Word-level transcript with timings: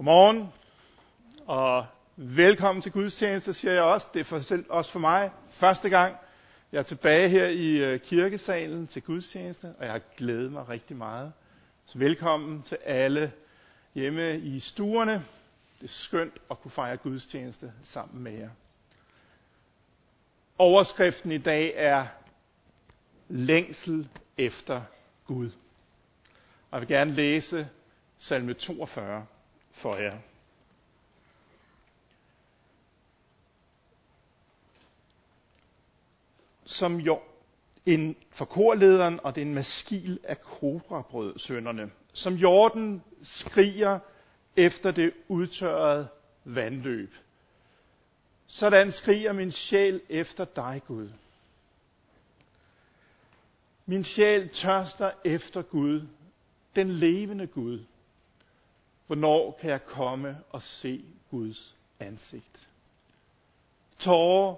Godmorgen, 0.00 0.52
og 1.46 1.86
velkommen 2.16 2.82
til 2.82 2.92
gudstjeneste, 2.92 3.54
siger 3.54 3.72
jeg 3.72 3.82
også. 3.82 4.08
Det 4.14 4.20
er 4.20 4.24
for, 4.24 4.40
selv, 4.40 4.64
også 4.68 4.92
for 4.92 4.98
mig 4.98 5.30
første 5.48 5.88
gang, 5.88 6.16
jeg 6.72 6.78
er 6.78 6.82
tilbage 6.82 7.28
her 7.28 7.46
i 7.46 7.68
øh, 7.68 8.00
kirkesalen 8.00 8.86
til 8.86 9.02
gudstjeneste, 9.02 9.74
og 9.78 9.84
jeg 9.84 9.92
har 9.92 10.00
glædet 10.16 10.52
mig 10.52 10.68
rigtig 10.68 10.96
meget. 10.96 11.32
Så 11.86 11.98
velkommen 11.98 12.62
til 12.62 12.78
alle 12.84 13.32
hjemme 13.94 14.38
i 14.38 14.60
stuerne. 14.60 15.12
Det 15.80 15.84
er 15.84 15.88
skønt 15.88 16.38
at 16.50 16.60
kunne 16.60 16.70
fejre 16.70 16.96
gudstjeneste 16.96 17.72
sammen 17.82 18.22
med 18.22 18.32
jer. 18.32 18.50
Overskriften 20.58 21.32
i 21.32 21.38
dag 21.38 21.72
er 21.76 22.06
længsel 23.28 24.08
efter 24.38 24.82
Gud. 25.26 25.50
Og 26.70 26.72
jeg 26.72 26.80
vil 26.80 26.88
gerne 26.88 27.12
læse 27.12 27.68
salme 28.18 28.54
42 28.54 29.26
vorher. 29.82 30.18
Som 36.64 36.96
jo 36.96 37.20
en 37.86 38.16
for 38.30 38.44
korlederen, 38.44 39.20
og 39.22 39.34
det 39.34 39.42
er 39.42 39.46
en 39.46 39.54
maskil 39.54 40.18
af 40.24 40.42
kobrabrødsønderne. 40.42 41.90
Som 42.12 42.34
jorden 42.34 43.02
skriger 43.22 43.98
efter 44.56 44.90
det 44.90 45.12
udtørrede 45.28 46.08
vandløb. 46.44 47.14
Sådan 48.46 48.92
skriger 48.92 49.32
min 49.32 49.50
sjæl 49.50 50.00
efter 50.08 50.44
dig, 50.44 50.82
Gud. 50.86 51.08
Min 53.86 54.04
sjæl 54.04 54.48
tørster 54.48 55.10
efter 55.24 55.62
Gud, 55.62 56.06
den 56.76 56.90
levende 56.90 57.46
Gud. 57.46 57.84
Hvornår 59.10 59.58
kan 59.60 59.70
jeg 59.70 59.84
komme 59.84 60.40
og 60.50 60.62
se 60.62 61.04
Guds 61.30 61.76
ansigt? 62.00 62.68
Tårer 63.98 64.56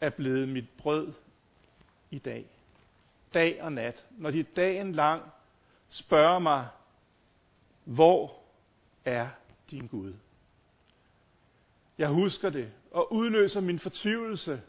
er 0.00 0.10
blevet 0.10 0.48
mit 0.48 0.68
brød 0.78 1.12
i 2.10 2.18
dag. 2.18 2.46
Dag 3.34 3.62
og 3.62 3.72
nat. 3.72 4.06
Når 4.10 4.30
de 4.30 4.42
dagen 4.42 4.92
lang 4.92 5.22
spørger 5.88 6.38
mig, 6.38 6.68
hvor 7.84 8.38
er 9.04 9.28
din 9.70 9.86
Gud? 9.86 10.14
Jeg 11.98 12.08
husker 12.08 12.50
det 12.50 12.72
og 12.90 13.12
udløser 13.12 13.60
min 13.60 13.78
fortvivlelse. 13.78 14.62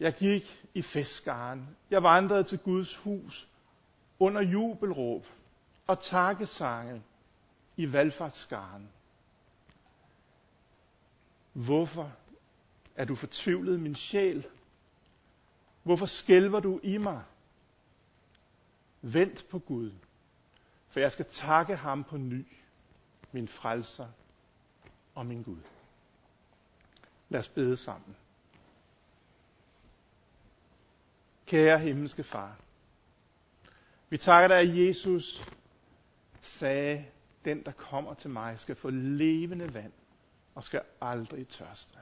Jeg 0.00 0.14
gik 0.14 0.62
i 0.74 0.82
festskaren. 0.82 1.76
Jeg 1.90 2.02
vandrede 2.02 2.44
til 2.44 2.58
Guds 2.58 2.96
hus 2.96 3.48
under 4.18 4.42
jubelråb 4.42 5.26
og 5.86 6.00
takkesange 6.00 7.02
i 7.76 7.92
valgfartsskaren. 7.92 8.88
Hvorfor 11.52 12.12
er 12.96 13.04
du 13.04 13.14
fortvivlet, 13.14 13.80
min 13.80 13.94
sjæl? 13.94 14.46
Hvorfor 15.82 16.06
skælver 16.06 16.60
du 16.60 16.80
i 16.82 16.98
mig? 16.98 17.24
Vent 19.02 19.46
på 19.50 19.58
Gud, 19.58 19.92
for 20.88 21.00
jeg 21.00 21.12
skal 21.12 21.24
takke 21.24 21.76
ham 21.76 22.04
på 22.04 22.16
ny, 22.16 22.46
min 23.32 23.48
frelser 23.48 24.08
og 25.14 25.26
min 25.26 25.42
Gud. 25.42 25.60
Lad 27.28 27.40
os 27.40 27.48
bede 27.48 27.76
sammen. 27.76 28.16
Kære 31.46 31.78
himmelske 31.78 32.24
far, 32.24 32.56
vi 34.08 34.18
takker 34.18 34.48
dig, 34.48 34.58
at 34.58 34.86
Jesus 34.86 35.42
sagde, 36.40 37.04
den 37.44 37.62
der 37.62 37.72
kommer 37.72 38.14
til 38.14 38.30
mig 38.30 38.58
skal 38.58 38.74
få 38.74 38.90
levende 38.90 39.74
vand 39.74 39.92
og 40.54 40.64
skal 40.64 40.82
aldrig 41.00 41.48
tørste. 41.48 41.98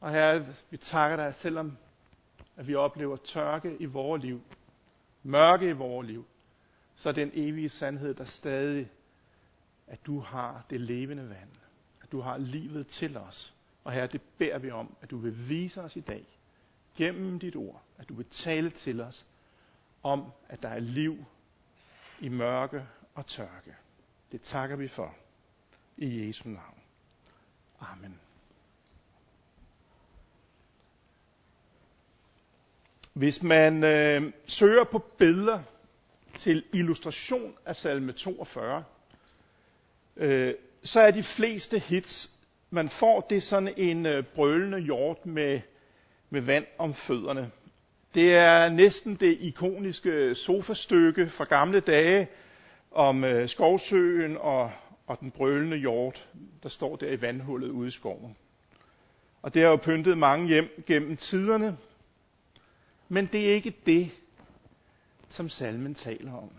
Og 0.00 0.10
herre, 0.10 0.46
vi 0.70 0.76
takker 0.76 1.16
dig, 1.16 1.34
selvom 1.34 1.76
at 2.56 2.66
vi 2.66 2.74
oplever 2.74 3.16
tørke 3.16 3.76
i 3.80 3.84
vores 3.84 4.22
liv, 4.22 4.42
mørke 5.22 5.68
i 5.68 5.72
vores 5.72 6.06
liv, 6.06 6.26
så 6.94 7.08
er 7.08 7.12
den 7.12 7.30
evige 7.34 7.68
sandhed, 7.68 8.14
der 8.14 8.24
stadig, 8.24 8.90
at 9.86 10.06
du 10.06 10.20
har 10.20 10.64
det 10.70 10.80
levende 10.80 11.28
vand, 11.28 11.50
at 12.02 12.12
du 12.12 12.20
har 12.20 12.38
livet 12.38 12.86
til 12.86 13.16
os. 13.16 13.54
Og 13.84 13.92
herre, 13.92 14.06
det 14.06 14.20
beder 14.38 14.58
vi 14.58 14.70
om, 14.70 14.96
at 15.00 15.10
du 15.10 15.18
vil 15.18 15.48
vise 15.48 15.82
os 15.82 15.96
i 15.96 16.00
dag, 16.00 16.26
gennem 16.96 17.38
dit 17.38 17.56
ord, 17.56 17.82
at 17.98 18.08
du 18.08 18.14
vil 18.14 18.26
tale 18.30 18.70
til 18.70 19.00
os 19.00 19.26
om, 20.02 20.32
at 20.48 20.62
der 20.62 20.68
er 20.68 20.78
liv 20.78 21.24
i 22.20 22.28
mørke 22.28 22.86
og 23.16 23.26
tørke. 23.26 23.74
Det 24.32 24.40
takker 24.40 24.76
vi 24.76 24.88
for. 24.88 25.14
I 25.96 26.26
Jesu 26.26 26.48
navn. 26.48 26.80
Amen. 27.80 28.20
Hvis 33.12 33.42
man 33.42 33.84
øh, 33.84 34.32
søger 34.46 34.84
på 34.84 34.98
billeder 34.98 35.62
til 36.38 36.64
illustration 36.72 37.54
af 37.66 37.76
salme 37.76 38.12
42, 38.12 38.84
øh, 40.16 40.54
så 40.84 41.00
er 41.00 41.10
de 41.10 41.22
fleste 41.22 41.78
hits, 41.78 42.30
man 42.70 42.88
får, 42.88 43.20
det 43.20 43.36
er 43.36 43.40
sådan 43.40 43.74
en 43.76 44.06
øh, 44.06 44.24
brølende 44.24 44.78
hjort 44.80 45.26
med, 45.26 45.60
med 46.30 46.40
vand 46.40 46.66
om 46.78 46.94
fødderne. 46.94 47.50
Det 48.14 48.34
er 48.34 48.68
næsten 48.68 49.14
det 49.14 49.36
ikoniske 49.40 50.10
øh, 50.10 50.36
sofastykke 50.36 51.28
fra 51.28 51.44
gamle 51.44 51.80
dage 51.80 52.28
om 52.96 53.24
øh, 53.24 53.48
skovsøen 53.48 54.36
og, 54.40 54.72
og 55.06 55.20
den 55.20 55.30
brølende 55.30 55.76
hjort, 55.76 56.28
der 56.62 56.68
står 56.68 56.96
der 56.96 57.10
i 57.10 57.20
vandhullet 57.20 57.68
ude 57.68 57.88
i 57.88 57.90
skoven. 57.90 58.36
Og 59.42 59.54
det 59.54 59.62
har 59.62 59.68
jo 59.70 59.76
pyntet 59.76 60.18
mange 60.18 60.46
hjem 60.48 60.84
gennem 60.86 61.16
tiderne. 61.16 61.76
Men 63.08 63.26
det 63.26 63.50
er 63.50 63.54
ikke 63.54 63.74
det, 63.86 64.10
som 65.28 65.48
salmen 65.48 65.94
taler 65.94 66.32
om. 66.32 66.50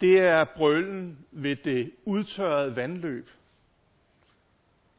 Det 0.00 0.18
er 0.18 0.44
brølen 0.56 1.18
ved 1.30 1.56
det 1.56 1.92
udtørrede 2.04 2.76
vandløb. 2.76 3.30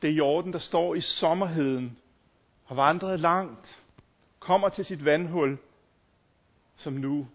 Det 0.02 0.10
er 0.10 0.14
jorden, 0.14 0.54
der 0.54 0.60
står 0.60 0.96
i 0.96 1.02
sommerheden, 1.02 1.98
har 2.66 2.76
vandret 2.76 3.20
langt, 3.20 3.84
kommer 4.40 4.70
til 4.70 4.86
sit 4.86 5.06
vandhul, 5.06 5.58
som 6.76 6.94
nu 6.94 7.28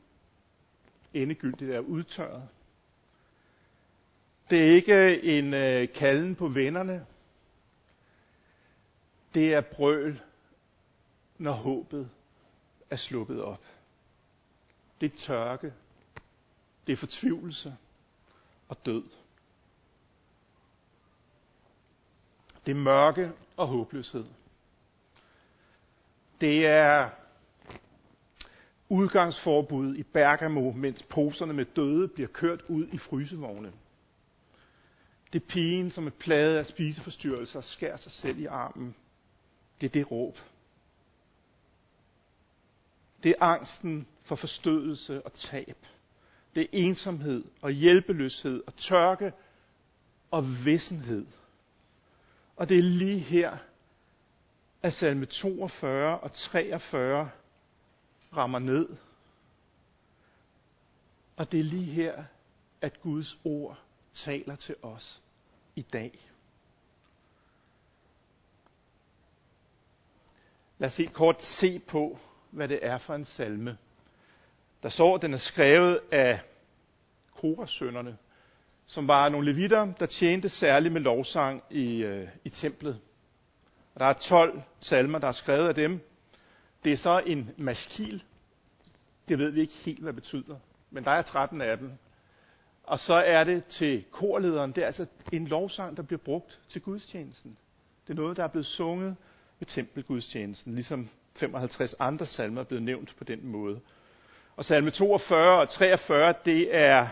endegyldigt 1.15 1.71
er 1.71 1.79
udtørret. 1.81 2.49
Det 4.51 4.61
er 4.69 4.75
ikke 4.75 5.23
en 5.23 5.55
øh, 5.55 5.93
kalden 5.95 6.35
på 6.37 6.49
vennerne. 6.49 7.07
Det 9.35 9.55
er 9.55 9.61
brøl, 9.61 10.21
når 11.39 11.53
håbet 11.53 12.11
er 12.91 12.97
sluppet 12.97 13.43
op. 13.43 13.65
Det 15.01 15.13
er 15.13 15.17
tørke. 15.17 15.73
Det 16.87 16.93
er 16.93 16.97
fortvivlelse 16.97 17.77
og 18.69 18.87
død. 18.87 19.05
Det 22.67 22.73
er 22.73 22.77
mørke 22.81 23.33
og 23.57 23.67
håbløshed. 23.67 24.25
Det 26.41 26.67
er 26.67 27.11
udgangsforbud 28.91 29.97
i 29.97 30.03
Bergamo, 30.03 30.73
mens 30.73 31.03
poserne 31.03 31.53
med 31.53 31.65
døde 31.65 32.09
bliver 32.09 32.29
kørt 32.29 32.63
ud 32.69 32.87
i 32.93 32.99
frysevogne. 32.99 33.73
Det 35.33 35.43
er 35.43 35.47
pigen, 35.47 35.91
som 35.91 36.07
er 36.07 36.11
plaget 36.11 36.57
af 36.57 36.67
spiseforstyrrelser 36.67 37.59
og 37.59 37.65
skærer 37.65 37.97
sig 37.97 38.13
selv 38.13 38.39
i 38.39 38.47
armen. 38.47 38.95
Det 39.81 39.87
er 39.87 39.91
det 39.91 40.11
råb. 40.11 40.39
Det 43.23 43.31
er 43.31 43.43
angsten 43.45 44.07
for 44.23 44.37
forstødelse 44.37 45.23
og 45.23 45.33
tab. 45.33 45.87
Det 46.55 46.63
er 46.63 46.67
ensomhed 46.73 47.45
og 47.63 47.71
hjælpeløshed 47.71 48.63
og 48.67 48.77
tørke 48.77 49.33
og 50.31 50.65
vissenhed. 50.65 51.27
Og 52.57 52.69
det 52.69 52.79
er 52.79 52.83
lige 52.83 53.19
her, 53.19 53.57
at 54.83 54.93
salme 54.93 55.27
42 55.27 56.19
og 56.19 56.33
43 56.33 57.31
rammer 58.37 58.59
ned. 58.59 58.89
Og 61.37 61.53
det 61.53 61.61
er 61.61 61.65
lige 61.65 61.93
her, 61.93 62.25
at 62.81 63.01
Guds 63.01 63.39
ord 63.45 63.79
taler 64.13 64.57
til 64.57 64.75
os 64.83 65.23
i 65.77 65.83
dag. 65.83 66.19
Lad 70.79 70.87
os 70.87 70.97
helt 70.97 71.13
kort 71.13 71.43
se 71.43 71.79
på, 71.79 72.19
hvad 72.51 72.69
det 72.69 72.79
er 72.83 72.99
for 72.99 73.15
en 73.15 73.25
salme. 73.25 73.79
Der 74.83 74.89
står, 74.89 75.15
at 75.15 75.23
den 75.23 75.33
er 75.33 75.37
skrevet 75.37 76.01
af 76.13 76.41
Korasønderne, 77.35 78.17
som 78.87 79.09
var 79.09 79.29
nogle 79.29 79.53
levitter, 79.53 79.93
der 79.93 80.07
tjente 80.07 80.49
særligt 80.49 80.93
med 80.93 81.01
lovsang 81.01 81.63
i, 81.71 81.97
øh, 81.97 82.29
i 82.45 82.49
templet. 82.49 83.01
Og 83.95 84.01
der 84.01 84.07
er 84.07 84.13
12 84.13 84.63
salmer, 84.81 85.19
der 85.19 85.29
er 85.29 85.33
skrevet 85.33 85.69
af 85.69 85.75
dem. 85.75 86.01
Det 86.85 86.93
er 86.93 86.97
så 86.97 87.23
en 87.27 87.51
maskil. 87.57 88.23
Det 89.29 89.39
ved 89.39 89.51
vi 89.51 89.61
ikke 89.61 89.73
helt, 89.73 90.01
hvad 90.01 90.13
det 90.13 90.23
betyder. 90.23 90.57
Men 90.91 91.05
der 91.05 91.11
er 91.11 91.23
13 91.23 91.61
af 91.61 91.79
dem. 91.79 91.93
Og 92.85 92.99
så 92.99 93.15
er 93.15 93.45
det 93.45 93.65
til 93.65 94.05
korlederen. 94.11 94.73
Det 94.73 94.83
er 94.83 94.87
altså 94.87 95.07
en 95.33 95.47
lovsang, 95.47 95.97
der 95.97 96.03
bliver 96.03 96.19
brugt 96.19 96.61
til 96.69 96.81
gudstjenesten. 96.81 97.57
Det 98.07 98.13
er 98.13 98.17
noget, 98.23 98.37
der 98.37 98.45
er 98.45 98.49
blevet 98.49 98.67
sunget 98.67 99.17
ved 99.59 99.67
tempelgudstjenesten, 99.67 100.75
ligesom 100.75 101.09
55 101.37 101.95
andre 101.99 102.27
salmer 102.27 102.61
er 102.61 102.65
blevet 102.65 102.83
nævnt 102.83 103.15
på 103.19 103.25
den 103.25 103.47
måde. 103.47 103.81
Og 104.57 104.65
salme 104.65 104.91
42 104.91 105.61
og 105.61 105.69
43, 105.69 106.35
det 106.45 106.77
er, 106.77 107.09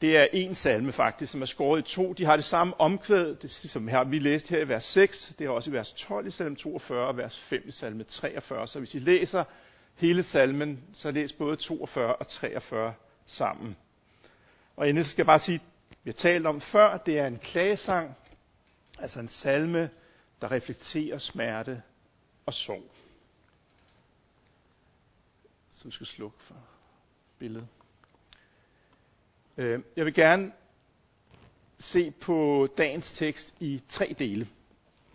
det 0.00 0.16
er 0.16 0.26
en 0.32 0.54
salme 0.54 0.92
faktisk, 0.92 1.32
som 1.32 1.42
er 1.42 1.46
skåret 1.46 1.78
i 1.78 1.94
to. 1.94 2.12
De 2.12 2.24
har 2.24 2.36
det 2.36 2.44
samme 2.44 2.80
omkvæd, 2.80 3.34
det, 3.36 3.50
som 3.50 3.88
her, 3.88 4.04
vi 4.04 4.18
læste 4.18 4.50
her 4.50 4.58
i 4.64 4.68
vers 4.68 4.84
6. 4.84 5.34
Det 5.38 5.44
er 5.44 5.50
også 5.50 5.70
i 5.70 5.72
vers 5.72 5.92
12 5.92 6.26
i 6.26 6.30
salme 6.30 6.56
42 6.56 7.06
og 7.06 7.16
vers 7.16 7.38
5 7.38 7.62
i 7.66 7.70
salme 7.70 8.04
43. 8.04 8.66
Så 8.66 8.78
hvis 8.78 8.94
I 8.94 8.98
læser 8.98 9.44
hele 9.94 10.22
salmen, 10.22 10.84
så 10.92 11.10
læs 11.10 11.32
både 11.32 11.56
42 11.56 12.16
og 12.16 12.28
43 12.28 12.94
sammen. 13.26 13.76
Og 14.76 14.88
endelig 14.88 15.06
skal 15.06 15.22
jeg 15.22 15.26
bare 15.26 15.38
sige, 15.38 15.60
vi 16.04 16.10
har 16.10 16.12
talt 16.12 16.46
om 16.46 16.60
før, 16.60 16.96
det 16.96 17.18
er 17.18 17.26
en 17.26 17.38
klagesang, 17.38 18.16
altså 18.98 19.20
en 19.20 19.28
salme, 19.28 19.90
der 20.40 20.50
reflekterer 20.50 21.18
smerte 21.18 21.82
og 22.46 22.54
sorg. 22.54 22.90
Så 25.70 25.84
vi 25.84 25.90
skal 25.90 26.06
slukke 26.06 26.36
for 26.42 26.54
billedet. 27.38 27.66
Øh, 29.56 29.80
jeg 29.96 30.04
vil 30.04 30.14
gerne 30.14 30.52
se 31.78 32.10
på 32.10 32.68
dagens 32.78 33.12
tekst 33.12 33.54
i 33.60 33.82
tre 33.88 34.14
dele. 34.18 34.46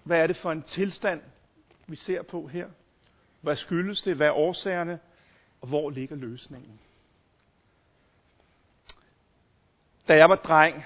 Hvad 0.04 0.20
er 0.22 0.28
det 0.28 0.36
for 0.36 0.52
en 0.52 0.64
tilstand, 0.64 1.22
vi 1.88 1.96
ser 1.96 2.22
på 2.22 2.48
her? 2.48 2.68
Hvad 3.42 3.56
skyldes 3.56 4.02
det? 4.02 4.16
Hvad 4.16 4.28
er 4.28 4.32
årsagerne? 4.32 5.00
Og 5.62 5.68
hvor 5.68 5.90
ligger 5.90 6.16
løsningen? 6.16 6.80
Da 10.08 10.16
jeg 10.16 10.30
var 10.30 10.36
dreng 10.36 10.86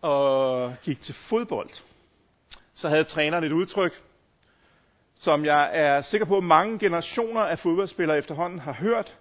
og 0.00 0.74
gik 0.82 1.00
til 1.00 1.14
fodbold, 1.14 1.70
så 2.74 2.88
havde 2.88 3.04
træneren 3.04 3.44
et 3.44 3.52
udtryk, 3.52 4.02
som 5.14 5.44
jeg 5.44 5.70
er 5.72 6.00
sikker 6.00 6.26
på, 6.26 6.36
at 6.36 6.44
mange 6.44 6.78
generationer 6.78 7.40
af 7.40 7.58
fodboldspillere 7.58 8.18
efterhånden 8.18 8.58
har 8.58 8.72
hørt. 8.72 9.18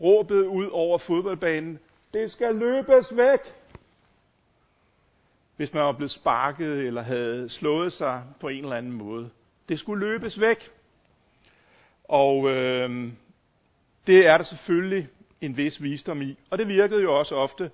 Råbet 0.00 0.46
ud 0.46 0.68
over 0.72 0.98
fodboldbanen, 0.98 1.78
det 2.14 2.30
skal 2.32 2.54
løbes 2.54 3.16
væk! 3.16 3.40
Hvis 5.56 5.74
man 5.74 5.82
var 5.82 5.92
blevet 5.92 6.10
sparket 6.10 6.80
eller 6.86 7.02
havde 7.02 7.48
slået 7.48 7.92
sig 7.92 8.22
på 8.40 8.48
en 8.48 8.64
eller 8.64 8.76
anden 8.76 8.92
måde. 8.92 9.30
Det 9.68 9.78
skulle 9.78 10.06
løbes 10.06 10.40
væk. 10.40 10.70
Og 12.04 12.50
øh, 12.50 13.08
det 14.06 14.26
er 14.26 14.36
der 14.36 14.44
selvfølgelig 14.44 15.08
en 15.40 15.56
vis 15.56 15.82
visdom 15.82 16.22
i. 16.22 16.38
Og 16.50 16.58
det 16.58 16.68
virkede 16.68 17.02
jo 17.02 17.18
også 17.18 17.34
ofte. 17.34 17.70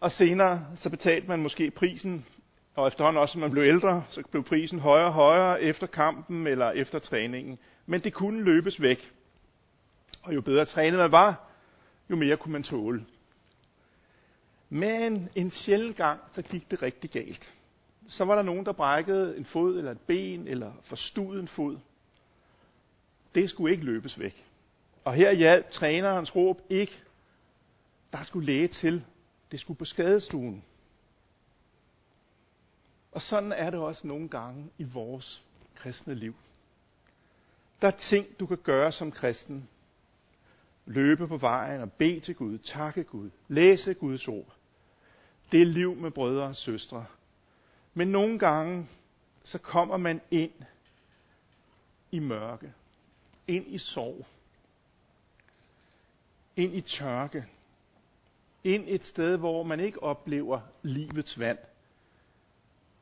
Og 0.00 0.12
senere 0.12 0.66
så 0.76 0.90
betalte 0.90 1.28
man 1.28 1.42
måske 1.42 1.70
prisen 1.70 2.26
og 2.74 2.86
efterhånden 2.86 3.20
også, 3.22 3.32
som 3.32 3.40
man 3.40 3.50
blev 3.50 3.62
ældre, 3.62 4.04
så 4.10 4.22
blev 4.30 4.44
prisen 4.44 4.78
højere 4.80 5.06
og 5.06 5.12
højere 5.12 5.62
efter 5.62 5.86
kampen 5.86 6.46
eller 6.46 6.70
efter 6.70 6.98
træningen. 6.98 7.58
Men 7.86 8.00
det 8.00 8.12
kunne 8.12 8.42
løbes 8.44 8.80
væk. 8.82 9.12
Og 10.22 10.34
jo 10.34 10.40
bedre 10.40 10.64
trænet 10.64 10.98
man 10.98 11.12
var, 11.12 11.45
jo 12.10 12.16
mere 12.16 12.36
kunne 12.36 12.52
man 12.52 12.62
tåle. 12.62 13.06
Men 14.68 15.28
en 15.34 15.50
sjælden 15.50 15.94
gang, 15.94 16.20
så 16.30 16.42
gik 16.42 16.70
det 16.70 16.82
rigtig 16.82 17.10
galt. 17.10 17.54
Så 18.08 18.24
var 18.24 18.34
der 18.34 18.42
nogen, 18.42 18.66
der 18.66 18.72
brækkede 18.72 19.36
en 19.36 19.44
fod 19.44 19.78
eller 19.78 19.90
et 19.90 20.00
ben, 20.00 20.48
eller 20.48 20.72
forstudede 20.82 21.40
en 21.40 21.48
fod. 21.48 21.78
Det 23.34 23.50
skulle 23.50 23.72
ikke 23.72 23.84
løbes 23.84 24.18
væk. 24.18 24.46
Og 25.04 25.14
her 25.14 25.32
hjalp 25.32 25.70
trænerens 25.70 26.36
råb 26.36 26.62
ikke. 26.70 27.02
Der 28.12 28.22
skulle 28.22 28.46
læge 28.46 28.68
til. 28.68 29.04
Det 29.50 29.60
skulle 29.60 29.78
på 29.78 29.84
skadestuen. 29.84 30.64
Og 33.12 33.22
sådan 33.22 33.52
er 33.52 33.70
det 33.70 33.80
også 33.80 34.06
nogle 34.06 34.28
gange 34.28 34.70
i 34.78 34.84
vores 34.84 35.44
kristne 35.74 36.14
liv. 36.14 36.34
Der 37.82 37.88
er 37.88 37.92
ting, 37.92 38.40
du 38.40 38.46
kan 38.46 38.56
gøre 38.56 38.92
som 38.92 39.12
kristen. 39.12 39.68
Løbe 40.86 41.28
på 41.28 41.36
vejen 41.36 41.80
og 41.80 41.92
bede 41.92 42.20
til 42.20 42.34
Gud, 42.34 42.58
takke 42.58 43.04
Gud, 43.04 43.30
læse 43.48 43.94
Guds 43.94 44.28
ord. 44.28 44.56
Det 45.52 45.62
er 45.62 45.66
liv 45.66 45.94
med 45.96 46.10
brødre 46.10 46.44
og 46.44 46.56
søstre. 46.56 47.06
Men 47.94 48.08
nogle 48.08 48.38
gange, 48.38 48.88
så 49.42 49.58
kommer 49.58 49.96
man 49.96 50.20
ind 50.30 50.52
i 52.10 52.18
mørke, 52.18 52.72
ind 53.46 53.64
i 53.68 53.78
sorg, 53.78 54.26
ind 56.56 56.74
i 56.74 56.80
tørke, 56.80 57.46
ind 58.64 58.84
et 58.86 59.04
sted, 59.04 59.36
hvor 59.36 59.62
man 59.62 59.80
ikke 59.80 60.02
oplever 60.02 60.60
livets 60.82 61.38
vand– 61.38 61.58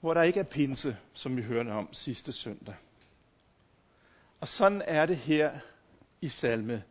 hvor 0.05 0.15
der 0.15 0.23
ikke 0.23 0.41
er 0.41 0.45
pinse, 0.45 0.97
som 1.13 1.37
vi 1.37 1.43
hørte 1.43 1.69
om 1.69 1.93
sidste 1.93 2.33
søndag. 2.33 2.75
Og 4.41 4.49
sådan 4.49 4.83
er 4.87 5.07
det 5.07 5.17
her 5.17 5.59
i 6.21 6.29
salme 6.29 6.83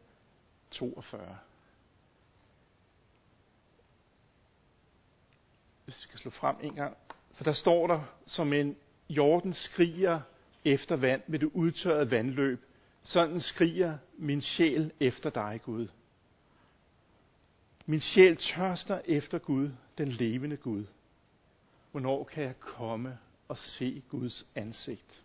42. 0.74 1.38
Hvis 5.86 5.96
vi 5.96 6.02
skal 6.02 6.20
slå 6.20 6.32
frem 6.32 6.56
en 6.62 6.76
gang. 6.76 6.98
For 7.34 7.44
der 7.44 7.54
står 7.54 7.88
der, 7.88 8.02
som 8.26 8.54
en 8.54 8.76
jorden 9.10 9.54
skriger 9.54 10.22
efter 10.66 10.96
vand 10.96 11.22
ved 11.28 11.40
det 11.40 11.50
udtørrede 11.54 12.12
vandløb. 12.12 12.66
Sådan 13.04 13.42
skriger 13.42 13.98
min 14.18 14.42
sjæl 14.42 14.92
efter 15.00 15.30
dig, 15.30 15.62
Gud. 15.64 15.88
Min 17.86 18.02
sjæl 18.02 18.38
tørster 18.38 19.02
efter 19.06 19.38
Gud, 19.40 19.72
den 19.98 20.08
levende 20.08 20.58
Gud. 20.58 20.86
Hvornår 21.92 22.24
kan 22.24 22.44
jeg 22.44 22.60
komme 22.60 23.18
og 23.48 23.58
se 23.58 24.04
Guds 24.10 24.46
ansigt? 24.56 25.24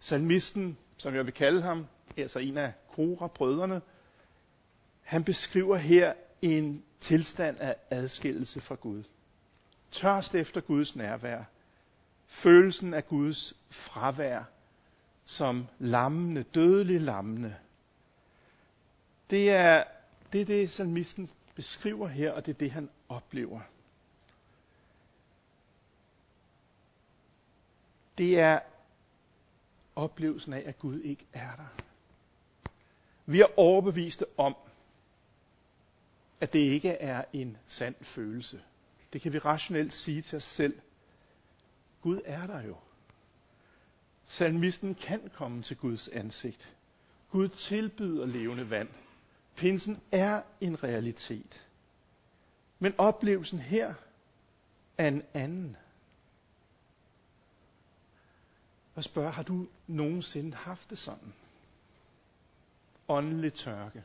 Salmisten, 0.00 0.78
som 0.96 1.14
jeg 1.14 1.26
vil 1.26 1.34
kalde 1.34 1.62
ham, 1.62 1.86
altså 2.16 2.38
en 2.38 2.58
af 2.58 2.72
Kora-brødrene, 2.98 3.80
han 5.02 5.24
beskriver 5.24 5.76
her 5.76 6.14
en 6.42 6.84
tilstand 7.00 7.56
af 7.60 7.76
adskillelse 7.90 8.60
fra 8.60 8.74
Gud. 8.74 9.02
Tørst 9.90 10.34
efter 10.34 10.60
Guds 10.60 10.96
nærvær. 10.96 11.44
Følelsen 12.26 12.94
af 12.94 13.08
Guds 13.08 13.54
fravær 13.70 14.42
som 15.24 15.66
lammende, 15.78 16.42
dødelig 16.42 17.00
lammende. 17.00 17.56
Det 19.30 19.50
er 19.50 19.84
det, 20.32 20.40
er 20.40 20.44
det 20.44 20.70
salmisten 20.70 21.28
beskriver 21.54 22.08
her, 22.08 22.32
og 22.32 22.46
det 22.46 22.54
er 22.54 22.58
det, 22.58 22.70
han 22.70 22.90
oplever. 23.08 23.60
det 28.18 28.38
er 28.40 28.60
oplevelsen 29.96 30.52
af, 30.52 30.62
at 30.66 30.78
Gud 30.78 31.00
ikke 31.00 31.26
er 31.32 31.56
der. 31.56 31.82
Vi 33.30 33.40
er 33.40 33.58
overbeviste 33.58 34.26
om, 34.36 34.56
at 36.40 36.52
det 36.52 36.58
ikke 36.58 36.90
er 36.90 37.24
en 37.32 37.56
sand 37.66 37.94
følelse. 38.00 38.62
Det 39.12 39.20
kan 39.20 39.32
vi 39.32 39.38
rationelt 39.38 39.92
sige 39.92 40.22
til 40.22 40.36
os 40.36 40.44
selv. 40.44 40.80
Gud 42.00 42.20
er 42.24 42.46
der 42.46 42.62
jo. 42.62 42.76
Salmisten 44.24 44.94
kan 44.94 45.30
komme 45.34 45.62
til 45.62 45.76
Guds 45.76 46.08
ansigt. 46.08 46.74
Gud 47.30 47.48
tilbyder 47.48 48.26
levende 48.26 48.70
vand. 48.70 48.88
Pinsen 49.56 50.00
er 50.12 50.42
en 50.60 50.82
realitet. 50.84 51.66
Men 52.78 52.94
oplevelsen 52.98 53.58
her 53.58 53.94
er 54.98 55.08
en 55.08 55.22
anden 55.34 55.76
og 58.94 59.04
spørger, 59.04 59.30
har 59.30 59.42
du 59.42 59.66
nogensinde 59.86 60.56
haft 60.56 60.90
det 60.90 60.98
sådan? 60.98 61.32
Åndelig 63.08 63.54
tørke. 63.54 64.04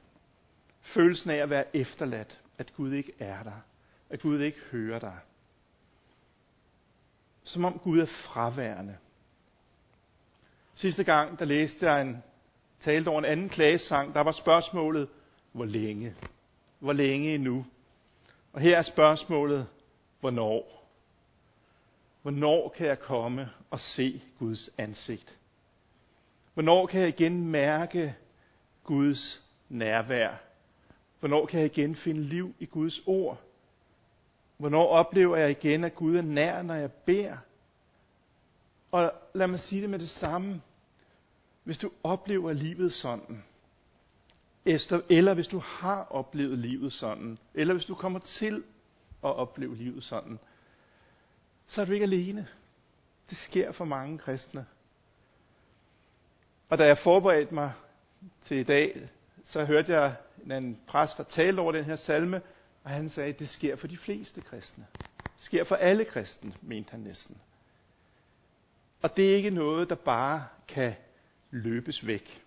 Følelsen 0.82 1.30
af 1.30 1.36
at 1.36 1.50
være 1.50 1.76
efterladt, 1.76 2.42
at 2.58 2.74
Gud 2.74 2.92
ikke 2.92 3.14
er 3.20 3.44
der, 3.44 3.62
at 4.10 4.22
Gud 4.22 4.40
ikke 4.40 4.60
hører 4.72 5.00
dig. 5.00 5.18
Som 7.44 7.66
om 7.66 7.80
Gud 7.80 8.00
er 8.00 8.06
fraværende. 8.06 8.98
Sidste 10.76 11.04
gang, 11.04 11.40
der 11.40 11.46
læste 11.46 11.92
jeg 11.92 12.02
en 12.02 12.24
talte 12.80 13.10
over 13.10 13.20
en 13.20 13.26
anden 13.26 13.50
klagesang, 13.50 14.14
der 14.14 14.22
var 14.22 14.32
spørgsmålet, 14.32 15.10
hvor 15.52 15.66
længe? 15.66 16.16
Hvor 16.80 16.94
længe 16.94 17.36
endnu? 17.36 17.66
Og 18.54 18.62
her 18.62 18.78
er 18.78 18.82
spørgsmålet, 18.82 19.68
hvornår? 20.20 20.90
Hvornår 22.22 22.70
kan 22.70 22.88
jeg 22.88 23.00
komme 23.00 23.50
og 23.70 23.80
se 23.80 24.22
Guds 24.40 24.70
ansigt? 24.78 25.38
Hvornår 26.54 26.86
kan 26.86 27.02
jeg 27.02 27.10
igen 27.10 27.48
mærke 27.48 28.16
Guds 28.84 29.46
nærvær? 29.70 30.36
Hvornår 31.20 31.46
kan 31.46 31.60
jeg 31.60 31.66
igen 31.66 31.96
finde 31.96 32.22
liv 32.22 32.56
i 32.60 32.66
Guds 32.66 33.02
ord? 33.06 33.42
Hvornår 34.58 34.88
oplever 34.88 35.38
jeg 35.38 35.50
igen, 35.50 35.84
at 35.84 35.96
Gud 35.96 36.16
er 36.16 36.22
nær, 36.22 36.62
når 36.62 36.74
jeg 36.74 36.92
beder? 36.92 37.38
Og 38.92 39.14
lad 39.34 39.48
mig 39.48 39.60
sige 39.60 39.82
det 39.82 39.90
med 39.90 40.00
det 40.00 40.10
samme. 40.10 40.62
Hvis 41.64 41.78
du 41.78 41.92
oplever 42.04 42.54
livet 42.54 42.94
sådan, 42.94 43.44
eller 45.10 45.34
hvis 45.34 45.48
du 45.48 45.60
har 45.60 46.04
oplevet 46.04 46.58
livet 46.58 46.94
sådan, 46.94 47.38
eller 47.54 47.74
hvis 47.74 47.86
du 47.86 47.96
kommer 47.96 48.20
til 48.20 48.64
at 49.24 49.36
opleve 49.36 49.76
livet 49.76 50.04
sådan, 50.04 50.40
så 51.68 51.82
er 51.82 51.86
du 51.86 51.92
ikke 51.92 52.04
alene. 52.04 52.48
Det 53.30 53.38
sker 53.38 53.72
for 53.72 53.86
mange 53.86 54.18
kristne. 54.18 54.66
Og 56.70 56.78
da 56.78 56.86
jeg 56.86 56.98
forberedte 56.98 57.54
mig 57.54 57.72
til 58.42 58.58
i 58.58 58.64
dag, 58.64 59.10
så 59.44 59.66
hørte 59.66 59.94
jeg 59.94 60.16
en 60.52 60.80
præst, 60.88 61.18
der 61.18 61.24
talte 61.24 61.60
over 61.60 61.72
den 61.72 61.84
her 61.84 61.96
salme, 61.96 62.42
og 62.84 62.92
han 62.92 63.10
sagde, 63.10 63.30
at 63.30 63.40
det 63.40 63.50
sker 63.50 63.76
for 63.76 63.88
de 63.88 63.98
fleste 63.98 64.42
kristne. 64.42 64.86
Det 65.18 65.44
sker 65.44 65.64
for 65.64 65.76
alle 65.76 66.06
kristne, 66.06 66.54
mente 66.62 66.92
han 66.92 67.00
næsten. 67.00 67.38
Og 69.02 69.18
det 69.18 69.32
er 69.32 69.36
ikke 69.36 69.50
noget, 69.50 69.90
der 69.90 69.96
bare 69.96 70.46
kan 70.68 70.94
løbes 71.52 72.08
væk. 72.08 72.42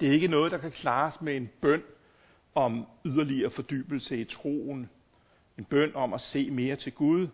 Det 0.00 0.08
er 0.08 0.12
ikke 0.12 0.28
noget, 0.28 0.52
der 0.52 0.58
kan 0.58 0.70
klares 0.70 1.20
med 1.20 1.36
en 1.36 1.50
bøn 1.60 1.82
om 2.54 2.86
yderligere 3.04 3.50
fordybelse 3.50 4.20
i 4.20 4.24
troen. 4.24 4.90
En 5.58 5.64
bøn 5.64 5.94
om 5.94 6.14
at 6.14 6.20
se 6.20 6.50
mere 6.50 6.76
til 6.76 6.92
Gud. 6.92 7.28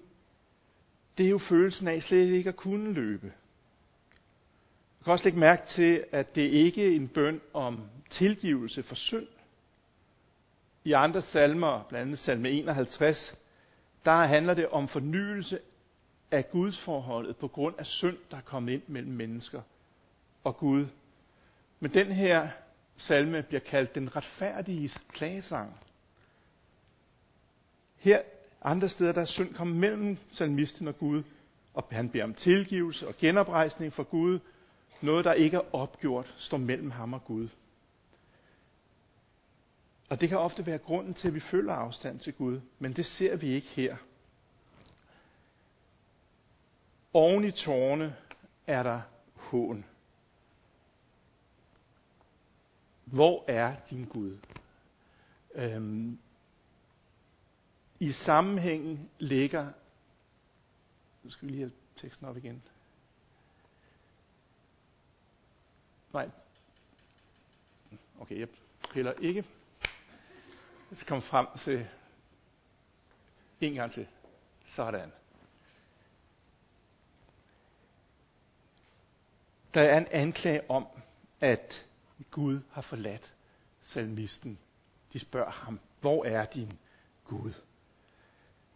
Det 1.18 1.26
er 1.26 1.30
jo 1.30 1.38
følelsen 1.38 1.88
af 1.88 2.02
slet 2.02 2.28
ikke 2.28 2.48
at 2.48 2.56
kunne 2.56 2.92
løbe. 2.92 3.32
Kan 5.06 5.12
også 5.12 5.24
lægge 5.24 5.38
mærke 5.38 5.66
til, 5.66 6.04
at 6.12 6.34
det 6.34 6.42
ikke 6.42 6.92
er 6.92 6.96
en 6.96 7.08
bøn 7.08 7.40
om 7.52 7.80
tilgivelse 8.10 8.82
for 8.82 8.94
synd. 8.94 9.26
I 10.84 10.92
andre 10.92 11.22
salmer, 11.22 11.86
blandt 11.88 12.06
andet 12.06 12.18
salme 12.18 12.50
51, 12.50 13.38
der 14.04 14.12
handler 14.12 14.54
det 14.54 14.68
om 14.68 14.88
fornyelse 14.88 15.58
af 16.30 16.50
Guds 16.50 16.78
forholdet 16.80 17.36
på 17.36 17.48
grund 17.48 17.74
af 17.78 17.86
synd, 17.86 18.16
der 18.30 18.36
er 18.36 18.40
kommet 18.40 18.72
ind 18.72 18.82
mellem 18.86 19.12
mennesker 19.12 19.62
og 20.44 20.56
Gud. 20.56 20.86
Men 21.80 21.94
den 21.94 22.06
her 22.06 22.48
salme 22.96 23.42
bliver 23.42 23.60
kaldt 23.60 23.94
den 23.94 24.16
retfærdige 24.16 24.90
klagesang. 25.08 25.80
Her 27.96 28.22
andre 28.62 28.88
steder, 28.88 29.12
der 29.12 29.20
er 29.20 29.24
synd 29.24 29.54
kommet 29.54 29.76
mellem 29.76 30.16
salmisten 30.32 30.88
og 30.88 30.98
Gud, 30.98 31.22
og 31.74 31.84
han 31.90 32.08
beder 32.08 32.24
om 32.24 32.34
tilgivelse 32.34 33.08
og 33.08 33.14
genoprejsning 33.16 33.92
for 33.92 34.02
Gud. 34.02 34.38
Noget, 35.02 35.24
der 35.24 35.32
ikke 35.32 35.56
er 35.56 35.74
opgjort, 35.74 36.34
står 36.38 36.56
mellem 36.58 36.90
ham 36.90 37.12
og 37.12 37.24
Gud. 37.24 37.48
Og 40.10 40.20
det 40.20 40.28
kan 40.28 40.38
ofte 40.38 40.66
være 40.66 40.78
grunden 40.78 41.14
til, 41.14 41.28
at 41.28 41.34
vi 41.34 41.40
føler 41.40 41.72
afstand 41.72 42.20
til 42.20 42.32
Gud, 42.32 42.60
men 42.78 42.92
det 42.92 43.06
ser 43.06 43.36
vi 43.36 43.46
ikke 43.48 43.66
her. 43.68 43.96
Oven 47.12 47.44
i 47.44 47.50
tårne 47.50 48.16
er 48.66 48.82
der 48.82 49.00
hån. 49.34 49.84
Hvor 53.04 53.44
er 53.48 53.76
din 53.90 54.04
Gud? 54.04 54.38
Øhm, 55.54 56.18
I 58.00 58.12
sammenhængen 58.12 59.10
ligger, 59.18 59.66
nu 61.22 61.30
skal 61.30 61.46
vi 61.48 61.52
lige 61.52 61.60
have 61.62 61.72
teksten 61.96 62.26
op 62.26 62.36
igen. 62.36 62.62
Nej. 66.16 66.30
Okay, 68.20 68.38
jeg 68.40 68.48
piller 68.92 69.12
ikke. 69.12 69.44
Jeg 70.90 70.98
skal 70.98 71.08
komme 71.08 71.22
frem 71.22 71.46
til 71.58 71.86
en 73.60 73.74
gang 73.74 73.92
til. 73.92 74.06
Sådan. 74.66 75.12
Der 79.74 79.80
er 79.82 79.98
en 79.98 80.06
anklage 80.10 80.70
om, 80.70 80.86
at 81.40 81.86
Gud 82.30 82.60
har 82.70 82.82
forladt 82.82 83.34
salmisten. 83.80 84.58
De 85.12 85.18
spørger 85.18 85.50
ham, 85.50 85.80
hvor 86.00 86.24
er 86.24 86.44
din 86.44 86.78
Gud? 87.24 87.52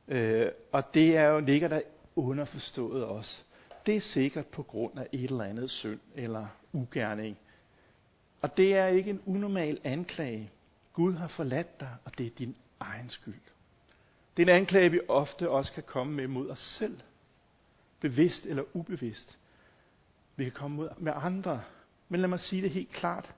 Øh, 0.09 0.53
og 0.73 0.95
det 0.95 1.17
er 1.17 1.27
jo, 1.27 1.41
ligger 1.41 1.69
der 1.69 1.81
underforstået 2.17 3.05
også. 3.05 3.45
Det 3.91 3.97
er 3.97 4.01
sikkert 4.01 4.47
på 4.47 4.63
grund 4.63 4.99
af 4.99 5.07
et 5.13 5.25
eller 5.25 5.45
andet 5.45 5.71
synd 5.71 6.01
eller 6.15 6.47
ugerning. 6.73 7.39
Og 8.43 8.57
det 8.57 8.77
er 8.77 8.87
ikke 8.87 9.11
en 9.11 9.23
unormal 9.27 9.81
anklage. 9.85 10.51
Gud 10.93 11.13
har 11.13 11.29
forladt 11.29 11.81
dig, 11.81 11.97
og 12.05 12.19
det 12.19 12.27
er 12.27 12.31
din 12.31 12.57
egen 12.81 13.11
skyld. 13.11 13.41
Det 14.37 14.49
er 14.49 14.55
en 14.55 14.61
anklage, 14.61 14.91
vi 14.91 15.01
ofte 15.09 15.51
også 15.51 15.73
kan 15.73 15.83
komme 15.83 16.13
med 16.13 16.27
mod 16.27 16.51
os 16.51 16.59
selv. 16.59 17.01
Bevidst 18.01 18.47
eller 18.47 18.63
ubevidst. 18.77 19.39
Vi 20.37 20.45
kan 20.45 20.53
komme 20.53 20.77
mod 20.77 20.89
med 20.99 21.13
andre. 21.17 21.63
Men 22.09 22.21
lad 22.21 22.29
mig 22.29 22.41
sige 22.41 22.63
det 22.63 22.71
helt 22.71 22.91
klart. 22.93 23.35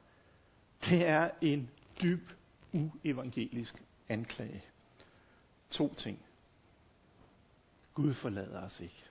Det 0.84 1.08
er 1.08 1.30
en 1.40 1.70
dyb 2.02 2.30
uevangelisk 2.72 3.82
anklage. 4.08 4.64
To 5.70 5.94
ting. 5.94 6.18
Gud 7.94 8.14
forlader 8.14 8.62
os 8.62 8.80
ikke. 8.80 9.04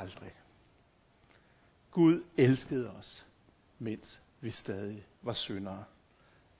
Aldrig. 0.00 0.32
Gud 1.90 2.22
elskede 2.36 2.90
os, 2.90 3.26
mens 3.78 4.20
vi 4.40 4.50
stadig 4.50 5.06
var 5.22 5.32
syndere. 5.32 5.84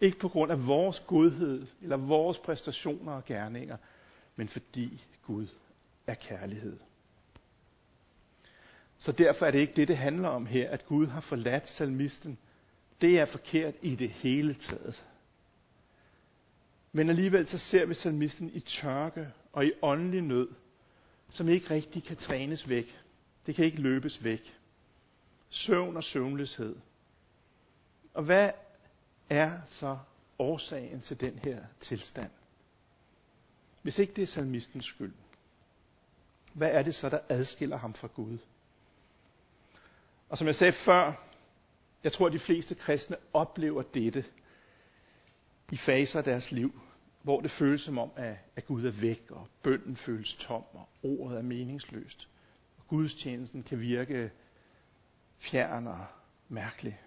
Ikke 0.01 0.19
på 0.19 0.29
grund 0.29 0.53
af 0.53 0.67
vores 0.67 1.01
godhed 1.01 1.67
eller 1.83 1.97
vores 1.97 2.39
præstationer 2.39 3.13
og 3.13 3.25
gerninger, 3.25 3.77
men 4.37 4.49
fordi 4.49 5.05
Gud 5.23 5.47
er 6.07 6.15
kærlighed. 6.15 6.79
Så 8.99 9.13
derfor 9.13 9.47
er 9.47 9.51
det 9.51 9.59
ikke 9.59 9.73
det, 9.77 9.89
det 9.89 9.97
handler 9.97 10.29
om 10.29 10.47
her, 10.47 10.71
at 10.71 10.87
Gud 10.87 11.07
har 11.07 11.21
forladt 11.21 11.69
salmisten. 11.69 12.39
Det 13.01 13.19
er 13.21 13.25
forkert 13.25 13.75
i 13.83 13.95
det 13.95 14.11
hele 14.11 14.55
taget. 14.55 15.05
Men 16.93 17.09
alligevel 17.09 17.47
så 17.47 17.59
ser 17.59 17.87
vi 17.87 17.95
salmisten 17.95 18.51
i 18.55 18.61
tørke 18.61 19.29
og 19.53 19.67
i 19.67 19.73
åndelig 19.83 20.23
nød, 20.23 20.49
som 21.31 21.49
ikke 21.49 21.71
rigtig 21.71 22.05
kan 22.05 22.17
trænes 22.17 22.69
væk. 22.69 23.02
Det 23.47 23.55
kan 23.55 23.65
ikke 23.65 23.81
løbes 23.81 24.25
væk. 24.25 24.59
Søvn 25.49 25.97
og 25.97 26.05
søvnløshed. 26.05 26.77
Og 28.15 28.23
hvad 28.23 28.51
er 29.31 29.61
så 29.67 29.99
årsagen 30.39 31.01
til 31.01 31.21
den 31.21 31.39
her 31.39 31.65
tilstand? 31.81 32.31
Hvis 33.83 33.99
ikke 33.99 34.13
det 34.13 34.23
er 34.23 34.27
salmistens 34.27 34.85
skyld, 34.85 35.15
hvad 36.53 36.71
er 36.71 36.83
det 36.83 36.95
så, 36.95 37.09
der 37.09 37.19
adskiller 37.29 37.77
ham 37.77 37.95
fra 37.95 38.09
Gud? 38.09 38.39
Og 40.29 40.39
som 40.39 40.47
jeg 40.47 40.57
sagde 40.57 40.73
før, 40.73 41.13
jeg 42.05 42.13
tror, 42.13 42.27
at 42.27 42.33
de 42.33 42.39
fleste 42.39 42.75
kristne 42.75 43.17
oplever 43.33 43.83
dette 43.83 44.25
i 45.73 45.77
faser 45.77 46.19
af 46.19 46.25
deres 46.25 46.53
liv, 46.53 46.81
hvor 47.23 47.41
det 47.41 47.51
føles 47.51 47.81
som 47.81 47.99
om, 47.99 48.11
at 48.57 48.67
Gud 48.67 48.85
er 48.87 48.91
væk, 48.91 49.31
og 49.31 49.49
bønden 49.63 49.97
føles 49.97 50.35
tom, 50.35 50.65
og 50.73 50.89
ordet 51.03 51.39
er 51.39 51.43
meningsløst. 51.43 52.29
Gudstjenesten 52.93 53.63
kan 53.63 53.81
virke 53.81 54.31
fjern 55.39 55.87
og 55.87 56.07
mærkelig. 56.49 57.01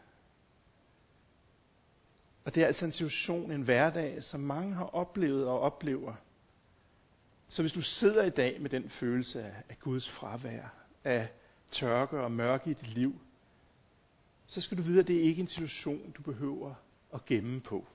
Og 2.45 2.55
det 2.55 2.63
er 2.63 2.67
altså 2.67 2.85
en 2.85 2.91
situation, 2.91 3.51
en 3.51 3.61
hverdag, 3.61 4.23
som 4.23 4.39
mange 4.39 4.73
har 4.73 4.85
oplevet 4.85 5.47
og 5.47 5.59
oplever. 5.59 6.15
Så 7.47 7.63
hvis 7.63 7.71
du 7.71 7.81
sidder 7.81 8.23
i 8.23 8.29
dag 8.29 8.61
med 8.61 8.69
den 8.69 8.89
følelse 8.89 9.43
af 9.69 9.79
Guds 9.79 10.09
fravær, 10.09 10.73
af 11.03 11.31
tørke 11.71 12.19
og 12.19 12.31
mørke 12.31 12.69
i 12.69 12.73
dit 12.73 12.93
liv, 12.93 13.19
så 14.47 14.61
skal 14.61 14.77
du 14.77 14.83
vide, 14.83 14.99
at 14.99 15.07
det 15.07 15.13
ikke 15.13 15.39
er 15.39 15.43
en 15.43 15.47
situation, 15.47 16.11
du 16.11 16.21
behøver 16.21 16.75
at 17.13 17.25
gemme 17.25 17.61
på, 17.61 17.87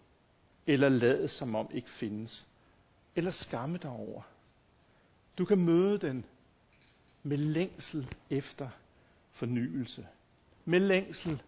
eller 0.67 0.89
lade 0.89 1.29
som 1.29 1.55
om 1.55 1.71
ikke 1.75 1.91
findes, 1.91 2.47
eller 3.17 3.31
skamme 3.31 3.79
dig 3.79 3.91
over. 3.91 4.23
Du 5.39 5.45
kan 5.45 5.59
møde 5.59 5.99
den 5.99 6.25
med 7.23 7.37
længsel 7.37 8.15
efter 8.31 8.69
fornyelse, 9.31 10.07
med 10.65 10.81
længsel 10.81 11.43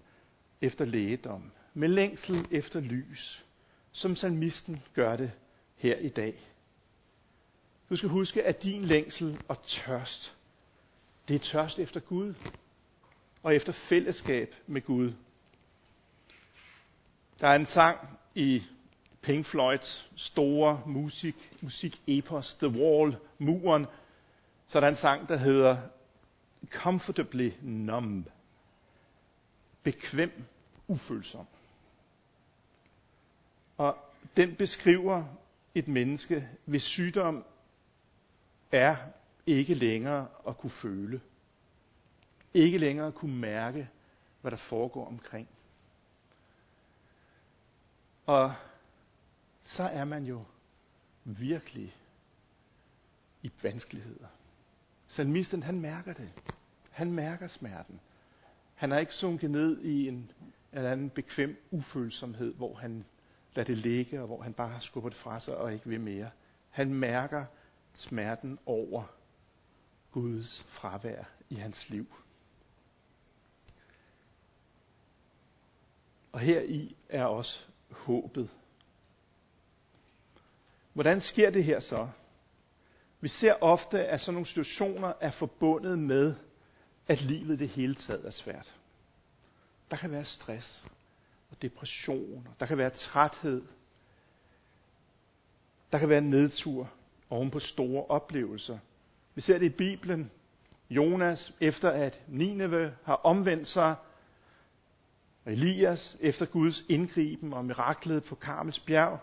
efter 0.60 0.84
lægedom, 0.84 1.50
med 1.74 1.88
længsel 1.88 2.46
efter 2.50 2.80
lys, 2.80 3.44
som 3.92 4.16
salmisten 4.16 4.82
gør 4.94 5.16
det 5.16 5.32
her 5.76 5.96
i 5.96 6.08
dag. 6.08 6.40
Du 7.90 7.96
skal 7.96 8.08
huske, 8.08 8.42
at 8.42 8.62
din 8.62 8.82
længsel 8.84 9.38
og 9.48 9.62
tørst 9.62 10.36
det 11.28 11.34
er 11.34 11.38
tørst 11.38 11.78
efter 11.78 12.00
Gud 12.00 12.34
og 13.42 13.54
efter 13.54 13.72
fællesskab 13.72 14.54
med 14.66 14.80
Gud. 14.82 15.12
Der 17.40 17.48
er 17.48 17.56
en 17.56 17.66
sang 17.66 18.18
i 18.34 18.62
Pink 19.20 19.46
Floyds 19.46 20.10
store 20.16 20.82
musik, 20.86 21.56
musikepos, 21.60 22.54
The 22.54 22.68
Wall, 22.68 23.16
muren, 23.38 23.86
så 24.72 24.80
der 24.80 24.86
er 24.86 24.90
en 24.90 24.96
sang, 24.96 25.28
der 25.28 25.36
hedder 25.36 25.78
Comfortably 26.70 27.50
Numb. 27.62 28.26
Bekvem 29.82 30.44
ufølsom. 30.88 31.46
Og 33.76 33.96
den 34.36 34.56
beskriver 34.56 35.24
et 35.74 35.88
menneske, 35.88 36.48
hvis 36.64 36.82
sygdom 36.82 37.44
er 38.70 38.96
ikke 39.46 39.74
længere 39.74 40.28
at 40.48 40.58
kunne 40.58 40.70
føle. 40.70 41.20
Ikke 42.54 42.78
længere 42.78 43.06
at 43.06 43.14
kunne 43.14 43.36
mærke, 43.40 43.88
hvad 44.40 44.50
der 44.50 44.56
foregår 44.56 45.06
omkring. 45.06 45.48
Og 48.26 48.54
så 49.62 49.82
er 49.82 50.04
man 50.04 50.24
jo 50.24 50.44
virkelig 51.24 51.94
i 53.42 53.50
vanskeligheder. 53.62 54.26
Salmisten, 55.12 55.62
han 55.62 55.80
mærker 55.80 56.12
det. 56.12 56.30
Han 56.90 57.12
mærker 57.12 57.48
smerten. 57.48 58.00
Han 58.74 58.92
er 58.92 58.98
ikke 58.98 59.14
sunket 59.14 59.50
ned 59.50 59.80
i 59.80 60.08
en 60.08 60.30
eller 60.72 60.92
anden 60.92 61.10
bekvem 61.10 61.66
ufølsomhed, 61.70 62.54
hvor 62.54 62.74
han 62.74 63.04
lader 63.54 63.66
det 63.66 63.78
ligge, 63.78 64.20
og 64.20 64.26
hvor 64.26 64.42
han 64.42 64.52
bare 64.52 64.80
skubber 64.80 65.08
det 65.10 65.18
fra 65.18 65.40
sig 65.40 65.56
og 65.56 65.72
ikke 65.72 65.88
vil 65.88 66.00
mere. 66.00 66.30
Han 66.70 66.94
mærker 66.94 67.44
smerten 67.94 68.58
over 68.66 69.04
Guds 70.12 70.62
fravær 70.62 71.24
i 71.48 71.54
hans 71.54 71.90
liv. 71.90 72.14
Og 76.32 76.40
her 76.40 76.60
i 76.60 76.96
er 77.08 77.24
også 77.24 77.60
håbet. 77.90 78.50
Hvordan 80.92 81.20
sker 81.20 81.50
det 81.50 81.64
her 81.64 81.80
så? 81.80 82.08
Vi 83.22 83.28
ser 83.28 83.54
ofte, 83.60 84.04
at 84.04 84.20
sådan 84.20 84.34
nogle 84.34 84.46
situationer 84.46 85.12
er 85.20 85.30
forbundet 85.30 85.98
med, 85.98 86.34
at 87.08 87.20
livet 87.20 87.58
det 87.58 87.68
hele 87.68 87.94
taget 87.94 88.26
er 88.26 88.30
svært. 88.30 88.74
Der 89.90 89.96
kan 89.96 90.10
være 90.10 90.24
stress 90.24 90.84
og 91.50 91.62
depression, 91.62 92.48
der 92.60 92.66
kan 92.66 92.78
være 92.78 92.90
træthed, 92.90 93.62
der 95.92 95.98
kan 95.98 96.08
være 96.08 96.20
nedtur 96.20 96.90
oven 97.30 97.50
på 97.50 97.58
store 97.58 98.06
oplevelser. 98.06 98.78
Vi 99.34 99.40
ser 99.40 99.58
det 99.58 99.66
i 99.66 99.76
Bibelen. 99.76 100.30
Jonas, 100.90 101.54
efter 101.60 101.90
at 101.90 102.20
Nineve 102.28 102.94
har 103.04 103.14
omvendt 103.14 103.68
sig, 103.68 103.94
og 105.44 105.52
Elias, 105.52 106.16
efter 106.20 106.46
Guds 106.46 106.84
indgriben 106.88 107.52
og 107.52 107.64
miraklet 107.64 108.24
på 108.24 108.34
Karmels 108.34 108.80
bjerg, 108.80 109.18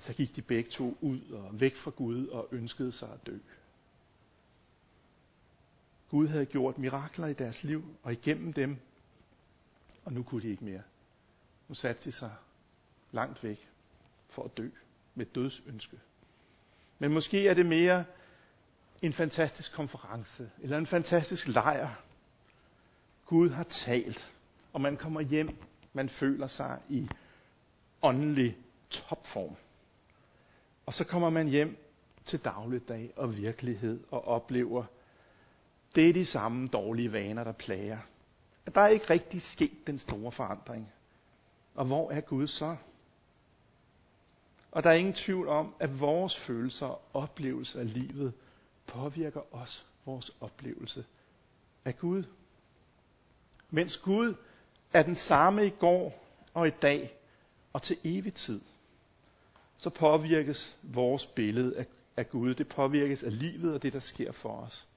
så 0.00 0.12
gik 0.12 0.36
de 0.36 0.42
begge 0.42 0.70
to 0.70 0.98
ud 1.00 1.20
og 1.30 1.60
væk 1.60 1.76
fra 1.76 1.90
Gud 1.90 2.26
og 2.26 2.48
ønskede 2.52 2.92
sig 2.92 3.12
at 3.12 3.26
dø. 3.26 3.38
Gud 6.10 6.28
havde 6.28 6.46
gjort 6.46 6.78
mirakler 6.78 7.26
i 7.26 7.32
deres 7.32 7.64
liv, 7.64 7.84
og 8.02 8.12
igennem 8.12 8.52
dem, 8.52 8.76
og 10.04 10.12
nu 10.12 10.22
kunne 10.22 10.42
de 10.42 10.48
ikke 10.48 10.64
mere. 10.64 10.82
Nu 11.68 11.74
satte 11.74 12.04
de 12.04 12.12
sig 12.12 12.32
langt 13.12 13.44
væk 13.44 13.68
for 14.28 14.42
at 14.44 14.56
dø 14.56 14.68
med 15.14 15.26
dødsønske. 15.26 16.00
Men 16.98 17.12
måske 17.12 17.48
er 17.48 17.54
det 17.54 17.66
mere 17.66 18.04
en 19.02 19.12
fantastisk 19.12 19.72
konference, 19.74 20.50
eller 20.62 20.78
en 20.78 20.86
fantastisk 20.86 21.46
lejr. 21.48 22.02
Gud 23.26 23.50
har 23.50 23.64
talt, 23.64 24.30
og 24.72 24.80
man 24.80 24.96
kommer 24.96 25.20
hjem, 25.20 25.56
man 25.92 26.08
føler 26.08 26.46
sig 26.46 26.80
i 26.88 27.08
åndelig 28.02 28.58
topform. 28.90 29.56
Og 30.90 30.94
så 30.94 31.04
kommer 31.04 31.30
man 31.30 31.48
hjem 31.48 31.76
til 32.24 32.44
dagligdag 32.44 33.12
og 33.16 33.36
virkelighed 33.36 34.00
og 34.10 34.24
oplever, 34.24 34.84
det 35.94 36.08
er 36.08 36.12
de 36.12 36.26
samme 36.26 36.68
dårlige 36.68 37.12
vaner, 37.12 37.44
der 37.44 37.52
plager. 37.52 37.98
At 38.66 38.74
der 38.74 38.80
er 38.80 38.88
ikke 38.88 39.10
rigtig 39.10 39.42
sket 39.42 39.86
den 39.86 39.98
store 39.98 40.32
forandring. 40.32 40.92
Og 41.74 41.84
hvor 41.86 42.10
er 42.10 42.20
Gud 42.20 42.46
så? 42.46 42.76
Og 44.70 44.84
der 44.84 44.90
er 44.90 44.94
ingen 44.94 45.14
tvivl 45.14 45.48
om, 45.48 45.74
at 45.80 46.00
vores 46.00 46.36
følelser 46.36 46.86
og 46.86 47.02
oplevelser 47.14 47.80
af 47.80 47.94
livet 47.94 48.32
påvirker 48.86 49.54
os, 49.54 49.86
vores 50.04 50.30
oplevelse 50.40 51.04
af 51.84 51.98
Gud. 51.98 52.24
Mens 53.70 53.96
Gud 53.96 54.34
er 54.92 55.02
den 55.02 55.14
samme 55.14 55.66
i 55.66 55.70
går 55.70 56.24
og 56.54 56.68
i 56.68 56.72
dag 56.82 57.16
og 57.72 57.82
til 57.82 57.96
evig 58.04 58.34
tid, 58.34 58.60
så 59.80 59.90
påvirkes 59.90 60.76
vores 60.82 61.26
billede 61.26 61.76
af, 61.76 61.86
af 62.16 62.30
Gud. 62.30 62.54
Det 62.54 62.68
påvirkes 62.68 63.22
af 63.22 63.38
livet 63.38 63.74
og 63.74 63.82
det, 63.82 63.92
der 63.92 64.00
sker 64.00 64.32
for 64.32 64.56
os. 64.56 64.88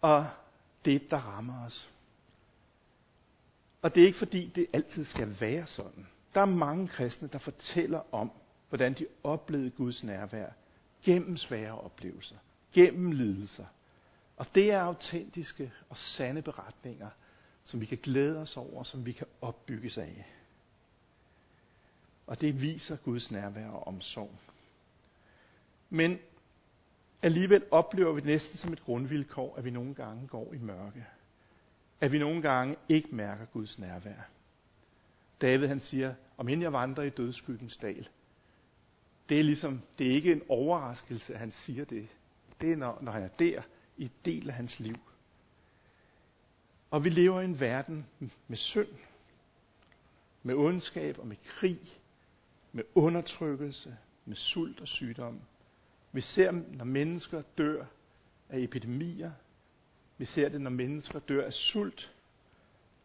Og 0.00 0.26
det, 0.84 1.10
der 1.10 1.16
rammer 1.16 1.64
os. 1.66 1.90
Og 3.82 3.94
det 3.94 4.02
er 4.02 4.06
ikke 4.06 4.18
fordi, 4.18 4.52
det 4.54 4.66
altid 4.72 5.04
skal 5.04 5.40
være 5.40 5.66
sådan. 5.66 6.06
Der 6.34 6.40
er 6.40 6.44
mange 6.46 6.88
kristne, 6.88 7.28
der 7.28 7.38
fortæller 7.38 8.14
om, 8.14 8.30
hvordan 8.68 8.92
de 8.94 9.06
oplevede 9.24 9.70
Guds 9.70 10.04
nærvær 10.04 10.48
gennem 11.02 11.36
svære 11.36 11.78
oplevelser, 11.80 12.36
gennem 12.72 13.12
lidelser. 13.12 13.66
Og 14.36 14.46
det 14.54 14.72
er 14.72 14.80
autentiske 14.80 15.72
og 15.88 15.96
sande 15.96 16.42
beretninger, 16.42 17.08
som 17.64 17.80
vi 17.80 17.86
kan 17.86 17.98
glæde 18.02 18.38
os 18.38 18.56
over, 18.56 18.82
som 18.82 19.06
vi 19.06 19.12
kan 19.12 19.26
opbygges 19.40 19.98
af. 19.98 20.26
Og 22.28 22.40
det 22.40 22.60
viser 22.60 22.96
Guds 22.96 23.30
nærvær 23.30 23.68
og 23.68 23.86
omsorg. 23.86 24.30
Men 25.90 26.18
alligevel 27.22 27.64
oplever 27.70 28.12
vi 28.12 28.20
næsten 28.20 28.58
som 28.58 28.72
et 28.72 28.84
grundvilkår, 28.84 29.56
at 29.56 29.64
vi 29.64 29.70
nogle 29.70 29.94
gange 29.94 30.26
går 30.26 30.52
i 30.54 30.58
mørke. 30.58 31.06
At 32.00 32.12
vi 32.12 32.18
nogle 32.18 32.42
gange 32.42 32.76
ikke 32.88 33.08
mærker 33.12 33.44
Guds 33.44 33.78
nærvær. 33.78 34.28
David 35.40 35.66
han 35.66 35.80
siger, 35.80 36.14
om 36.36 36.48
end 36.48 36.62
jeg 36.62 36.72
vandrer 36.72 37.04
i 37.04 37.10
dødskyggens 37.10 37.76
dal. 37.76 38.08
Det 39.28 39.38
er 39.38 39.44
ligesom, 39.44 39.82
det 39.98 40.06
er 40.06 40.12
ikke 40.12 40.32
en 40.32 40.42
overraskelse, 40.48 41.32
at 41.32 41.38
han 41.40 41.52
siger 41.52 41.84
det. 41.84 42.08
Det 42.60 42.72
er, 42.72 42.76
når, 42.76 42.98
når 43.00 43.12
han 43.12 43.22
er 43.22 43.28
der, 43.28 43.62
i 43.96 44.04
et 44.04 44.24
del 44.24 44.48
af 44.48 44.54
hans 44.54 44.80
liv. 44.80 44.98
Og 46.90 47.04
vi 47.04 47.08
lever 47.08 47.40
i 47.40 47.44
en 47.44 47.60
verden 47.60 48.06
med 48.48 48.56
synd, 48.56 48.88
med 50.42 50.54
ondskab 50.54 51.18
og 51.18 51.26
med 51.26 51.36
krig, 51.44 51.97
med 52.72 52.84
undertrykkelse, 52.94 53.96
med 54.24 54.36
sult 54.36 54.80
og 54.80 54.88
sygdom. 54.88 55.40
Vi 56.12 56.20
ser, 56.20 56.50
når 56.52 56.84
mennesker 56.84 57.42
dør 57.58 57.84
af 58.48 58.58
epidemier. 58.58 59.32
Vi 60.18 60.24
ser 60.24 60.48
det, 60.48 60.60
når 60.60 60.70
mennesker 60.70 61.18
dør 61.18 61.44
af 61.46 61.52
sult. 61.52 62.14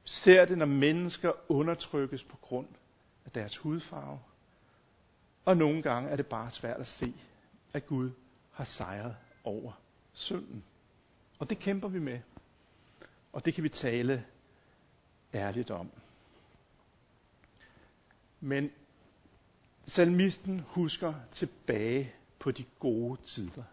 Vi 0.04 0.10
ser 0.10 0.46
det, 0.46 0.58
når 0.58 0.66
mennesker 0.66 1.32
undertrykkes 1.52 2.24
på 2.24 2.38
grund 2.38 2.68
af 3.26 3.32
deres 3.32 3.58
hudfarve. 3.58 4.20
Og 5.46 5.58
nogle 5.58 5.82
gange 5.82 6.10
er 6.10 6.16
det 6.16 6.28
bare 6.28 6.52
svært 6.52 6.80
at 6.80 6.88
se, 6.88 7.14
at 7.74 7.86
Gud 7.86 8.12
har 8.52 8.64
sejret 8.64 9.16
over 9.44 9.72
synden. 10.14 10.64
Og 11.40 11.50
det 11.50 11.60
kæmper 11.60 11.88
vi 11.88 12.00
med. 12.00 12.20
Og 13.34 13.46
det 13.46 13.54
kan 13.54 13.64
vi 13.64 13.70
tale 13.70 14.26
ærligt 15.34 15.72
om. 15.72 15.92
Men 18.40 18.72
salmisten 19.86 20.60
husker 20.60 21.14
tilbage 21.32 22.14
på 22.40 22.52
de 22.52 22.66
gode 22.80 23.22
tider. 23.22 23.64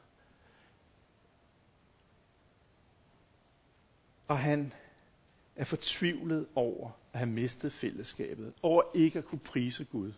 Og 4.28 4.38
han 4.38 4.72
er 5.56 5.64
fortvivlet 5.64 6.46
over 6.54 6.90
at 7.12 7.18
have 7.18 7.30
mistet 7.30 7.72
fællesskabet, 7.72 8.52
over 8.62 8.82
ikke 8.94 9.18
at 9.18 9.24
kunne 9.24 9.38
prise 9.38 9.84
Gud. 9.84 10.12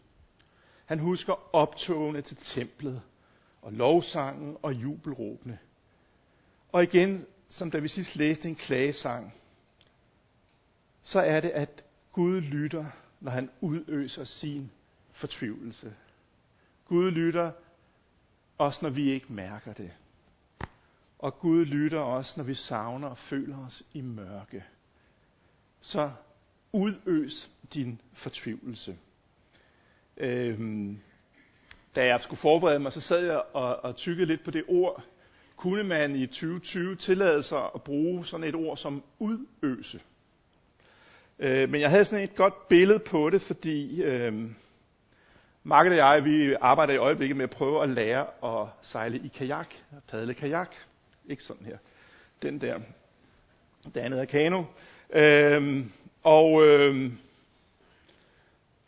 Han 0.85 0.98
husker 0.98 1.55
optogene 1.55 2.22
til 2.22 2.37
templet, 2.37 3.02
og 3.62 3.72
lovsangen 3.72 4.57
og 4.62 4.74
jubelråbene. 4.74 5.59
Og 6.72 6.83
igen, 6.83 7.26
som 7.48 7.70
da 7.70 7.78
vi 7.78 7.88
sidst 7.88 8.16
læste 8.16 8.48
en 8.48 8.55
klagesang, 8.55 9.35
så 11.02 11.20
er 11.20 11.40
det, 11.40 11.50
at 11.50 11.85
Gud 12.12 12.40
lytter, 12.40 12.87
når 13.20 13.31
han 13.31 13.50
udøser 13.61 14.24
sin 14.24 14.70
fortvivlelse. 15.12 15.94
Gud 16.88 17.11
lytter 17.11 17.53
også, 18.59 18.79
når 18.83 18.90
vi 18.90 19.11
ikke 19.11 19.33
mærker 19.33 19.72
det. 19.72 19.90
Og 21.18 21.38
Gud 21.38 21.64
lytter 21.64 22.01
også, 22.01 22.35
når 22.37 22.44
vi 22.44 22.55
savner 22.55 23.09
og 23.09 23.18
føler 23.18 23.66
os 23.66 23.83
i 23.92 24.01
mørke. 24.01 24.64
Så 25.81 26.11
udøs 26.72 27.51
din 27.75 28.01
fortvivlelse. 28.12 28.96
Øhm, 30.16 30.98
da 31.96 32.07
jeg 32.07 32.20
skulle 32.20 32.40
forberede 32.40 32.79
mig, 32.79 32.92
så 32.92 33.01
sad 33.01 33.27
jeg 33.27 33.42
og, 33.53 33.85
og 33.85 33.96
tykkede 33.96 34.27
lidt 34.27 34.44
på 34.44 34.51
det 34.51 34.64
ord. 34.68 35.05
Kunne 35.57 35.83
man 35.83 36.16
i 36.16 36.27
2020 36.27 36.96
tillade 36.96 37.42
sig 37.42 37.70
at 37.75 37.83
bruge 37.83 38.27
sådan 38.27 38.46
et 38.46 38.55
ord 38.55 38.77
som 38.77 39.03
udøse? 39.18 40.01
Øh, 41.38 41.70
men 41.70 41.81
jeg 41.81 41.90
havde 41.90 42.05
sådan 42.05 42.25
et 42.25 42.35
godt 42.35 42.68
billede 42.68 42.98
på 42.98 43.31
det, 43.31 43.42
fordi 43.42 44.03
øh, 44.03 44.51
Market 45.64 45.92
og 45.92 45.96
jeg, 45.98 46.25
vi 46.25 46.55
arbejder 46.61 46.94
i 46.94 46.96
øjeblikket 46.96 47.37
med 47.37 47.44
at 47.44 47.51
prøve 47.51 47.83
at 47.83 47.88
lære 47.88 48.27
at 48.44 48.68
sejle 48.83 49.18
i 49.18 49.29
kajak, 49.29 49.75
padle 50.09 50.35
kajak. 50.35 50.75
Ikke 51.29 51.42
sådan 51.42 51.66
her. 51.66 51.77
Den 52.42 52.61
der. 52.61 52.81
Det 53.94 53.96
andet 53.96 54.20
er 54.20 54.25
kano. 54.25 54.64
Øhm, 55.11 55.92
og 56.22 56.66
øhm, 56.66 57.18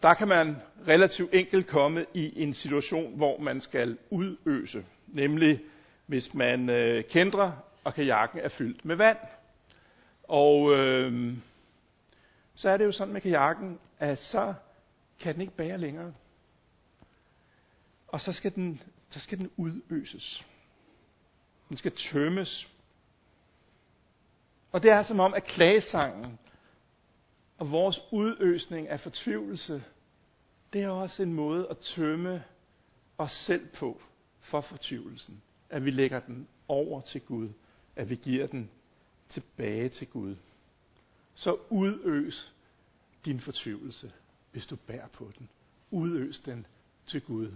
der 0.02 0.14
kan 0.14 0.28
man 0.28 0.56
relativt 0.88 1.34
enkelt 1.34 1.66
komme 1.66 2.06
i 2.14 2.42
en 2.42 2.54
situation, 2.54 3.16
hvor 3.16 3.38
man 3.38 3.60
skal 3.60 3.98
udøse. 4.10 4.84
Nemlig 5.06 5.60
hvis 6.06 6.34
man 6.34 6.70
øh, 6.70 7.04
kendrer, 7.04 7.52
og 7.84 7.94
kajakken 7.94 8.40
er 8.40 8.48
fyldt 8.48 8.84
med 8.84 8.96
vand. 8.96 9.18
Og 10.22 10.72
øhm, 10.72 11.42
så 12.54 12.68
er 12.70 12.76
det 12.76 12.84
jo 12.84 12.92
sådan 12.92 13.12
med 13.12 13.20
kajakken, 13.20 13.78
at 13.98 14.18
så 14.18 14.54
kan 15.20 15.34
den 15.34 15.40
ikke 15.40 15.56
bære 15.56 15.78
længere. 15.78 16.12
Og 18.14 18.20
så 18.20 18.32
skal 18.32 18.54
den, 18.54 18.82
så 19.10 19.20
skal 19.20 19.38
den 19.38 19.50
udøses. 19.56 20.46
Den 21.68 21.76
skal 21.76 21.92
tømmes. 21.92 22.68
Og 24.72 24.82
det 24.82 24.90
er 24.90 24.96
altså 24.96 25.08
som 25.08 25.20
om, 25.20 25.34
at 25.34 25.44
klagesangen 25.44 26.38
og 27.58 27.70
vores 27.70 28.00
udøsning 28.12 28.88
af 28.88 29.00
fortvivlelse, 29.00 29.84
det 30.72 30.82
er 30.82 30.88
også 30.88 31.22
en 31.22 31.32
måde 31.32 31.68
at 31.70 31.78
tømme 31.78 32.44
os 33.18 33.32
selv 33.32 33.66
på 33.68 34.00
for 34.40 34.60
fortvivlelsen. 34.60 35.42
At 35.70 35.84
vi 35.84 35.90
lægger 35.90 36.20
den 36.20 36.48
over 36.68 37.00
til 37.00 37.20
Gud. 37.20 37.48
At 37.96 38.10
vi 38.10 38.14
giver 38.16 38.46
den 38.46 38.70
tilbage 39.28 39.88
til 39.88 40.06
Gud. 40.06 40.36
Så 41.34 41.56
udøs 41.70 42.52
din 43.24 43.40
fortvivlelse, 43.40 44.12
hvis 44.52 44.66
du 44.66 44.76
bærer 44.76 45.08
på 45.08 45.30
den. 45.38 45.48
Udøs 45.90 46.40
den 46.40 46.66
til 47.06 47.20
Gud. 47.20 47.52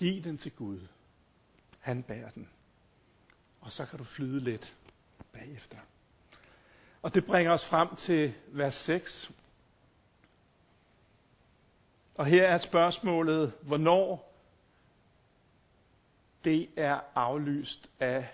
Giv 0.00 0.24
den 0.24 0.38
til 0.38 0.52
Gud. 0.52 0.80
Han 1.80 2.02
bærer 2.02 2.30
den. 2.30 2.48
Og 3.60 3.72
så 3.72 3.86
kan 3.86 3.98
du 3.98 4.04
flyde 4.04 4.40
lidt 4.40 4.76
bagefter. 5.32 5.78
Og 7.02 7.14
det 7.14 7.26
bringer 7.26 7.52
os 7.52 7.64
frem 7.64 7.96
til 7.96 8.34
vers 8.46 8.74
6. 8.74 9.32
Og 12.14 12.26
her 12.26 12.46
er 12.46 12.58
spørgsmålet, 12.58 13.52
hvornår 13.62 14.34
det 16.44 16.68
er 16.76 17.00
aflyst 17.14 17.90
af, 17.98 18.28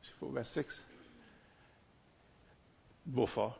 skal 0.00 0.18
få 0.18 0.30
vers 0.30 0.48
6. 0.48 0.86
Hvorfor? 3.04 3.58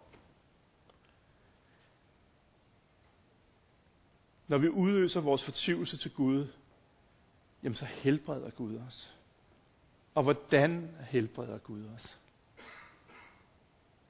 Når 4.49 4.59
vi 4.59 4.69
udøser 4.69 5.21
vores 5.21 5.45
fortvivlelse 5.45 5.97
til 5.97 6.15
Gud, 6.15 6.49
jamen 7.65 7.77
så 7.77 7.85
helbreder 7.85 8.51
Gud 8.51 8.77
os. 8.77 9.15
Og 10.15 10.23
hvordan 10.23 10.97
helbreder 11.01 11.59
Gud 11.59 11.87
os? 11.87 12.19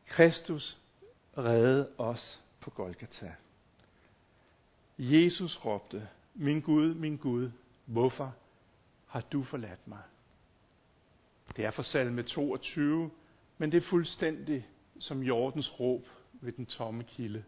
Kristus 0.06 0.78
redde 1.38 1.90
os 1.98 2.42
på 2.60 2.70
Golgata. 2.70 3.34
Jesus 4.98 5.64
råbte, 5.64 6.08
min 6.34 6.60
Gud, 6.60 6.94
min 6.94 7.16
Gud, 7.16 7.50
hvorfor 7.84 8.34
har 9.06 9.20
du 9.20 9.42
forladt 9.42 9.88
mig? 9.88 10.02
Det 11.56 11.64
er 11.64 11.70
fra 11.70 11.82
salme 11.82 12.22
22, 12.22 13.10
men 13.58 13.72
det 13.72 13.76
er 13.76 13.80
fuldstændig 13.80 14.68
som 14.98 15.22
Jordens 15.22 15.80
råb 15.80 16.08
ved 16.32 16.52
den 16.52 16.66
tomme 16.66 17.04
kilde. 17.04 17.44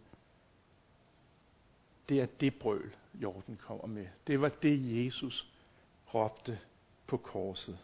Det 2.08 2.20
er 2.20 2.26
det 2.26 2.54
brøl, 2.54 2.94
Jorden 3.14 3.56
kommer 3.56 3.86
med. 3.86 4.06
Det 4.26 4.40
var 4.40 4.48
det, 4.48 5.04
Jesus 5.04 5.55
råbte 6.16 6.58
på 7.06 7.16
korset. 7.16 7.78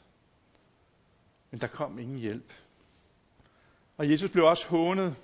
Men 1.51 1.61
der 1.61 1.67
kom 1.67 1.99
ingen 1.99 2.19
hjælp. 2.19 2.53
Og 3.97 4.11
Jesus 4.11 4.31
blev 4.31 4.45
også 4.45 4.69
hånet, 4.69 5.17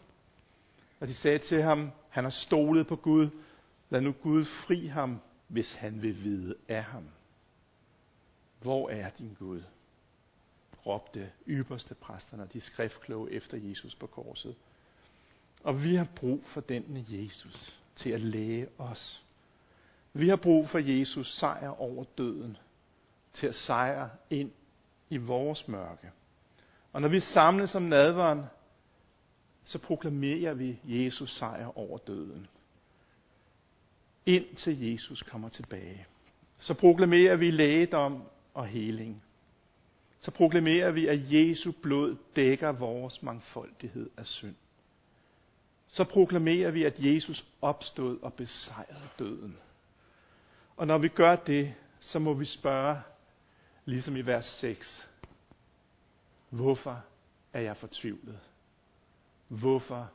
og 1.01 1.09
de 1.09 1.15
sagde 1.15 1.39
til 1.39 1.63
ham, 1.63 1.91
han 2.09 2.25
har 2.25 2.31
stolet 2.31 2.87
på 2.87 2.97
Gud. 2.97 3.29
Lad 3.91 4.01
nu 4.01 4.13
Gud 4.13 4.45
fri 4.45 4.87
ham, 4.87 5.21
hvis 5.49 5.75
han 5.75 6.03
vil 6.03 6.25
vide 6.25 6.55
af 6.69 6.85
ham. 6.85 7.09
Hvor 8.61 8.91
er 8.91 9.11
din 9.11 9.37
Gud? 9.39 9.63
råbte 10.87 11.31
ypperste 11.49 11.95
præsterne 11.95 12.43
og 12.43 12.53
de 12.53 12.61
skriftkloge 12.61 13.31
efter 13.31 13.59
Jesus 13.59 13.95
på 13.95 14.07
korset. 14.07 14.57
Og 15.65 15.85
vi 15.85 15.95
har 15.95 16.09
brug 16.17 16.45
for 16.45 16.61
denne 16.61 17.05
Jesus 17.09 17.81
til 17.97 18.11
at 18.11 18.21
læge 18.21 18.69
os. 18.79 19.23
Vi 20.13 20.29
har 20.29 20.37
brug 20.37 20.69
for 20.69 20.79
Jesus 20.79 21.39
sejr 21.39 21.69
over 21.69 22.05
døden, 22.19 22.57
til 23.39 23.47
at 23.47 23.55
sejre 23.55 24.11
ind 24.31 24.51
i 25.11 25.17
vores 25.17 25.69
mørke. 25.69 26.11
Og 26.93 27.01
når 27.01 27.09
vi 27.09 27.21
samles 27.21 27.71
som 27.71 27.83
nadveren, 27.83 28.45
så 29.65 29.79
proklamerer 29.79 30.55
vi 30.55 30.81
Jesus 30.85 31.37
sejr 31.37 31.79
over 31.79 31.99
døden. 31.99 32.49
Indtil 34.27 34.93
Jesus 34.93 35.23
kommer 35.23 35.49
tilbage. 35.49 36.07
Så 36.59 36.75
proklamerer 36.75 37.37
vi 37.37 37.51
lægedom 37.51 38.23
og 38.55 38.67
heling. 38.67 39.23
Så 40.21 40.31
proklamerer 40.31 40.91
vi, 40.91 41.07
at 41.07 41.33
Jesu 41.33 41.73
blod 41.83 42.17
dækker 42.37 42.73
vores 42.73 43.23
mangfoldighed 43.23 44.11
af 44.17 44.27
synd. 44.27 44.55
Så 45.87 46.05
proklamerer 46.05 46.71
vi, 46.71 46.85
at 46.85 46.95
Jesus 46.99 47.47
opstod 47.63 48.19
og 48.23 48.35
besejrede 48.35 49.09
døden. 49.19 49.57
Og 50.77 50.87
når 50.87 50.99
vi 50.99 51.09
gør 51.09 51.37
det, 51.37 51.75
så 52.01 52.19
må 52.19 52.35
vi 52.35 52.45
spørge, 52.45 53.01
ligesom 53.89 54.17
i 54.17 54.23
vers 54.23 54.45
6, 54.45 55.09
hvorfor 56.49 57.05
er 57.53 57.61
jeg 57.61 57.77
fortvivlet? 57.77 58.41
Hvorfor 59.49 60.11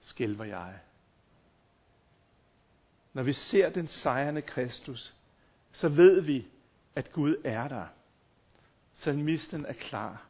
skælver 0.00 0.44
jeg? 0.44 0.78
Når 3.12 3.22
vi 3.22 3.32
ser 3.32 3.70
den 3.70 3.88
sejrende 3.88 4.42
Kristus, 4.42 5.14
så 5.72 5.88
ved 5.88 6.20
vi, 6.20 6.48
at 6.94 7.12
Gud 7.12 7.36
er 7.44 7.68
der. 7.68 7.86
Salmisten 8.94 9.66
er 9.66 9.72
klar. 9.72 10.26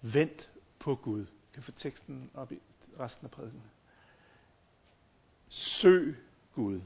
Vent 0.00 0.50
på 0.78 0.94
Gud. 0.94 1.20
Jeg 1.20 1.54
kan 1.54 1.62
få 1.62 1.72
teksten 1.72 2.30
op 2.34 2.52
i 2.52 2.60
resten 3.00 3.26
af 3.26 3.30
prædiken. 3.30 3.62
Søg 5.48 6.16
Gud. 6.54 6.80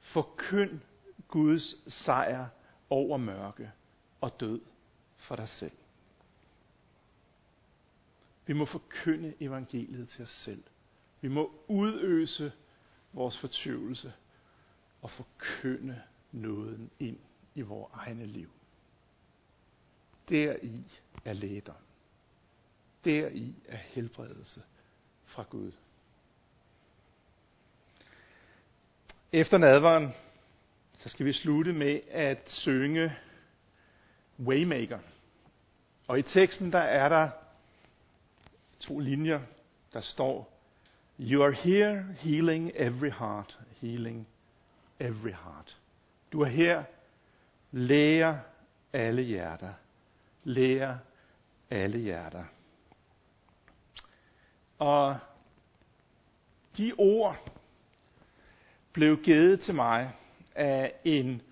Forkynd 0.00 0.80
Guds 1.28 1.92
sejr 1.92 2.46
over 2.94 3.16
mørke 3.16 3.72
og 4.20 4.40
død 4.40 4.60
for 5.16 5.36
dig 5.36 5.48
selv. 5.48 5.72
Vi 8.46 8.52
må 8.52 8.64
forkynde 8.64 9.34
evangeliet 9.40 10.08
til 10.08 10.22
os 10.22 10.30
selv. 10.30 10.64
Vi 11.20 11.28
må 11.28 11.52
udøse 11.68 12.52
vores 13.12 13.38
fortvivlelse 13.38 14.12
og 15.02 15.10
forkynde 15.10 16.02
nåden 16.32 16.90
ind 16.98 17.18
i 17.54 17.60
vores 17.60 17.92
egne 17.94 18.26
liv. 18.26 18.50
Deri 20.28 21.00
er 21.24 21.32
lægedom. 21.32 21.74
Deri 23.04 23.54
er 23.68 23.76
helbredelse 23.76 24.62
fra 25.24 25.44
Gud. 25.50 25.72
Efter 29.32 29.58
nadveren, 29.58 30.12
så 31.04 31.10
skal 31.10 31.26
vi 31.26 31.32
slutte 31.32 31.72
med 31.72 32.00
at 32.10 32.50
synge 32.50 33.16
Waymaker. 34.38 34.98
Og 36.06 36.18
i 36.18 36.22
teksten 36.22 36.72
der 36.72 36.78
er 36.78 37.08
der 37.08 37.30
to 38.80 38.98
linjer, 38.98 39.40
der 39.92 40.00
står, 40.00 40.60
You 41.20 41.42
are 41.42 41.52
here 41.52 42.04
healing 42.18 42.72
every 42.74 43.10
heart, 43.10 43.58
healing 43.80 44.28
every 45.00 45.32
heart. 45.32 45.78
Du 46.32 46.40
er 46.40 46.46
her, 46.46 46.84
læger 47.72 48.38
alle 48.92 49.22
hjerter, 49.22 49.72
læger 50.44 50.98
alle 51.70 51.98
hjerter. 51.98 52.44
Og 54.78 55.16
de 56.76 56.92
ord 56.98 57.52
blev 58.92 59.22
givet 59.22 59.60
til 59.60 59.74
mig 59.74 60.12
af 60.54 60.92
en, 61.04 61.42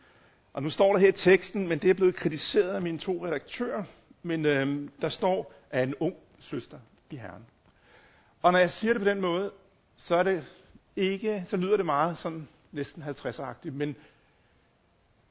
og 0.53 0.63
nu 0.63 0.71
står 0.71 0.93
der 0.93 0.99
her 1.01 1.09
i 1.09 1.13
teksten, 1.13 1.69
men 1.69 1.79
det 1.79 1.91
er 1.91 1.95
blevet 1.95 2.17
kritiseret 2.17 2.75
af 2.75 2.83
mine 2.83 2.99
to 2.99 3.27
redaktører, 3.27 3.85
men 4.23 4.47
øh, 4.47 4.89
der 5.01 5.09
står 5.09 5.55
af 5.71 5.83
en 5.83 5.95
ung 6.01 6.15
søster 6.39 6.79
i 7.11 7.17
Herren. 7.17 7.47
Og 8.43 8.53
når 8.53 8.59
jeg 8.59 8.71
siger 8.71 8.93
det 8.93 9.03
på 9.03 9.09
den 9.09 9.21
måde, 9.21 9.53
så 9.97 10.17
er 10.17 10.23
det 10.23 10.45
ikke, 10.97 11.43
så 11.47 11.57
lyder 11.57 11.77
det 11.77 11.87
meget 11.87 12.19
sådan 12.19 12.49
næsten 12.73 13.03
50-agtigt, 13.03 13.71
men 13.75 13.97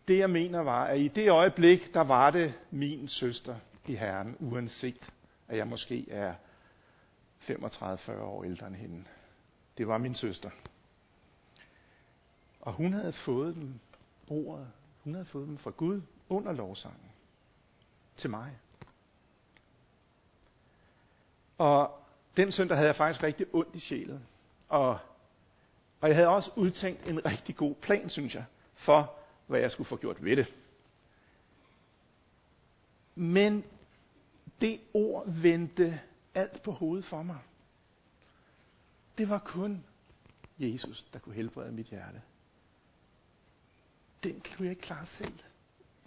det 0.07 0.17
jeg 0.17 0.29
mener 0.29 0.59
var, 0.59 0.85
at 0.85 0.99
i 0.99 1.07
det 1.07 1.29
øjeblik, 1.29 1.93
der 1.93 2.01
var 2.01 2.31
det 2.31 2.53
min 2.71 3.07
søster 3.07 3.55
i 3.87 3.95
Herren, 3.95 4.35
uanset 4.39 5.09
at 5.47 5.57
jeg 5.57 5.67
måske 5.67 6.11
er 6.11 6.33
35-40 7.49 8.11
år 8.11 8.43
ældre 8.43 8.67
end 8.67 8.75
hende. 8.75 9.03
Det 9.77 9.87
var 9.87 9.97
min 9.97 10.15
søster. 10.15 10.49
Og 12.61 12.73
hun 12.73 12.93
havde 12.93 13.13
fået 13.13 13.55
dem 13.55 13.79
ordet, 14.27 14.67
hun 15.03 15.13
havde 15.13 15.25
fået 15.25 15.47
dem 15.47 15.57
fra 15.57 15.71
Gud 15.71 16.01
under 16.29 16.51
lovsangen 16.51 17.11
til 18.17 18.29
mig. 18.29 18.59
Og 21.57 21.99
den 22.37 22.51
søndag 22.51 22.77
havde 22.77 22.87
jeg 22.87 22.95
faktisk 22.95 23.23
rigtig 23.23 23.47
ondt 23.53 23.75
i 23.75 23.79
sjælen. 23.79 24.27
Og, 24.69 24.99
og 26.01 26.07
jeg 26.07 26.15
havde 26.15 26.27
også 26.27 26.51
udtænkt 26.55 27.07
en 27.07 27.25
rigtig 27.25 27.55
god 27.55 27.75
plan, 27.75 28.09
synes 28.09 28.35
jeg, 28.35 28.45
for 28.73 29.13
hvad 29.47 29.59
jeg 29.59 29.71
skulle 29.71 29.87
få 29.87 29.97
gjort 29.97 30.23
ved 30.23 30.37
det. 30.37 30.47
Men 33.15 33.63
det 34.61 34.79
ord 34.93 35.29
vendte 35.29 36.01
alt 36.35 36.63
på 36.63 36.71
hovedet 36.71 37.05
for 37.05 37.23
mig. 37.23 37.39
Det 39.17 39.29
var 39.29 39.39
kun 39.39 39.83
Jesus, 40.59 41.05
der 41.13 41.19
kunne 41.19 41.35
helbrede 41.35 41.71
mit 41.71 41.85
hjerte. 41.85 42.21
Den 44.23 44.41
kunne 44.55 44.65
jeg 44.65 44.69
ikke 44.69 44.81
klare 44.81 45.05
selv. 45.05 45.39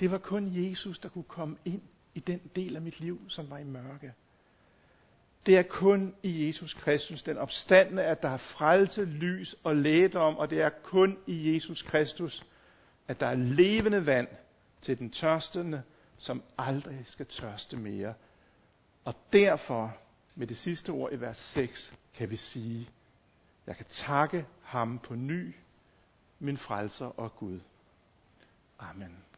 Det 0.01 0.11
var 0.11 0.19
kun 0.19 0.49
Jesus, 0.53 0.99
der 0.99 1.09
kunne 1.09 1.25
komme 1.25 1.57
ind 1.65 1.83
i 2.15 2.21
den 2.21 2.41
del 2.57 2.77
af 2.77 2.83
mit 2.83 3.01
liv, 3.01 3.21
som 3.29 3.51
var 3.51 3.59
i 3.59 3.65
mørke. 3.65 4.13
Det 5.47 5.59
er 5.59 5.63
kun 5.63 6.15
i 6.23 6.47
Jesus 6.47 6.75
Kristus, 6.75 7.23
den 7.23 7.39
opstandende, 7.39 8.03
at 8.03 8.23
der 8.23 8.29
er 8.29 8.37
frelse, 8.37 9.05
lys 9.05 9.57
og 9.65 9.77
lægedom, 9.77 10.37
og 10.37 10.51
det 10.51 10.61
er 10.61 10.69
kun 10.69 11.19
i 11.27 11.55
Jesus 11.55 11.83
Kristus, 11.83 12.47
at 13.09 13.21
der 13.21 13.27
er 13.27 13.35
levende 13.35 14.07
vand 14.07 14.29
til 14.83 14.99
den 14.99 15.11
tørstende, 15.11 15.83
som 16.19 16.43
aldrig 16.59 17.03
skal 17.05 17.27
tørste 17.27 17.77
mere. 17.77 18.15
Og 19.05 19.15
derfor, 19.33 19.97
med 20.35 20.47
det 20.47 20.57
sidste 20.57 20.91
ord 20.91 21.13
i 21.13 21.21
vers 21.21 21.39
6, 21.39 21.95
kan 22.15 22.31
vi 22.31 22.37
sige, 22.37 22.89
jeg 23.67 23.77
kan 23.77 23.87
takke 23.89 24.47
ham 24.63 24.99
på 24.99 25.15
ny, 25.15 25.55
min 26.39 26.57
frelser 26.57 27.07
og 27.07 27.37
Gud. 27.37 27.61
Amen. 28.91 29.34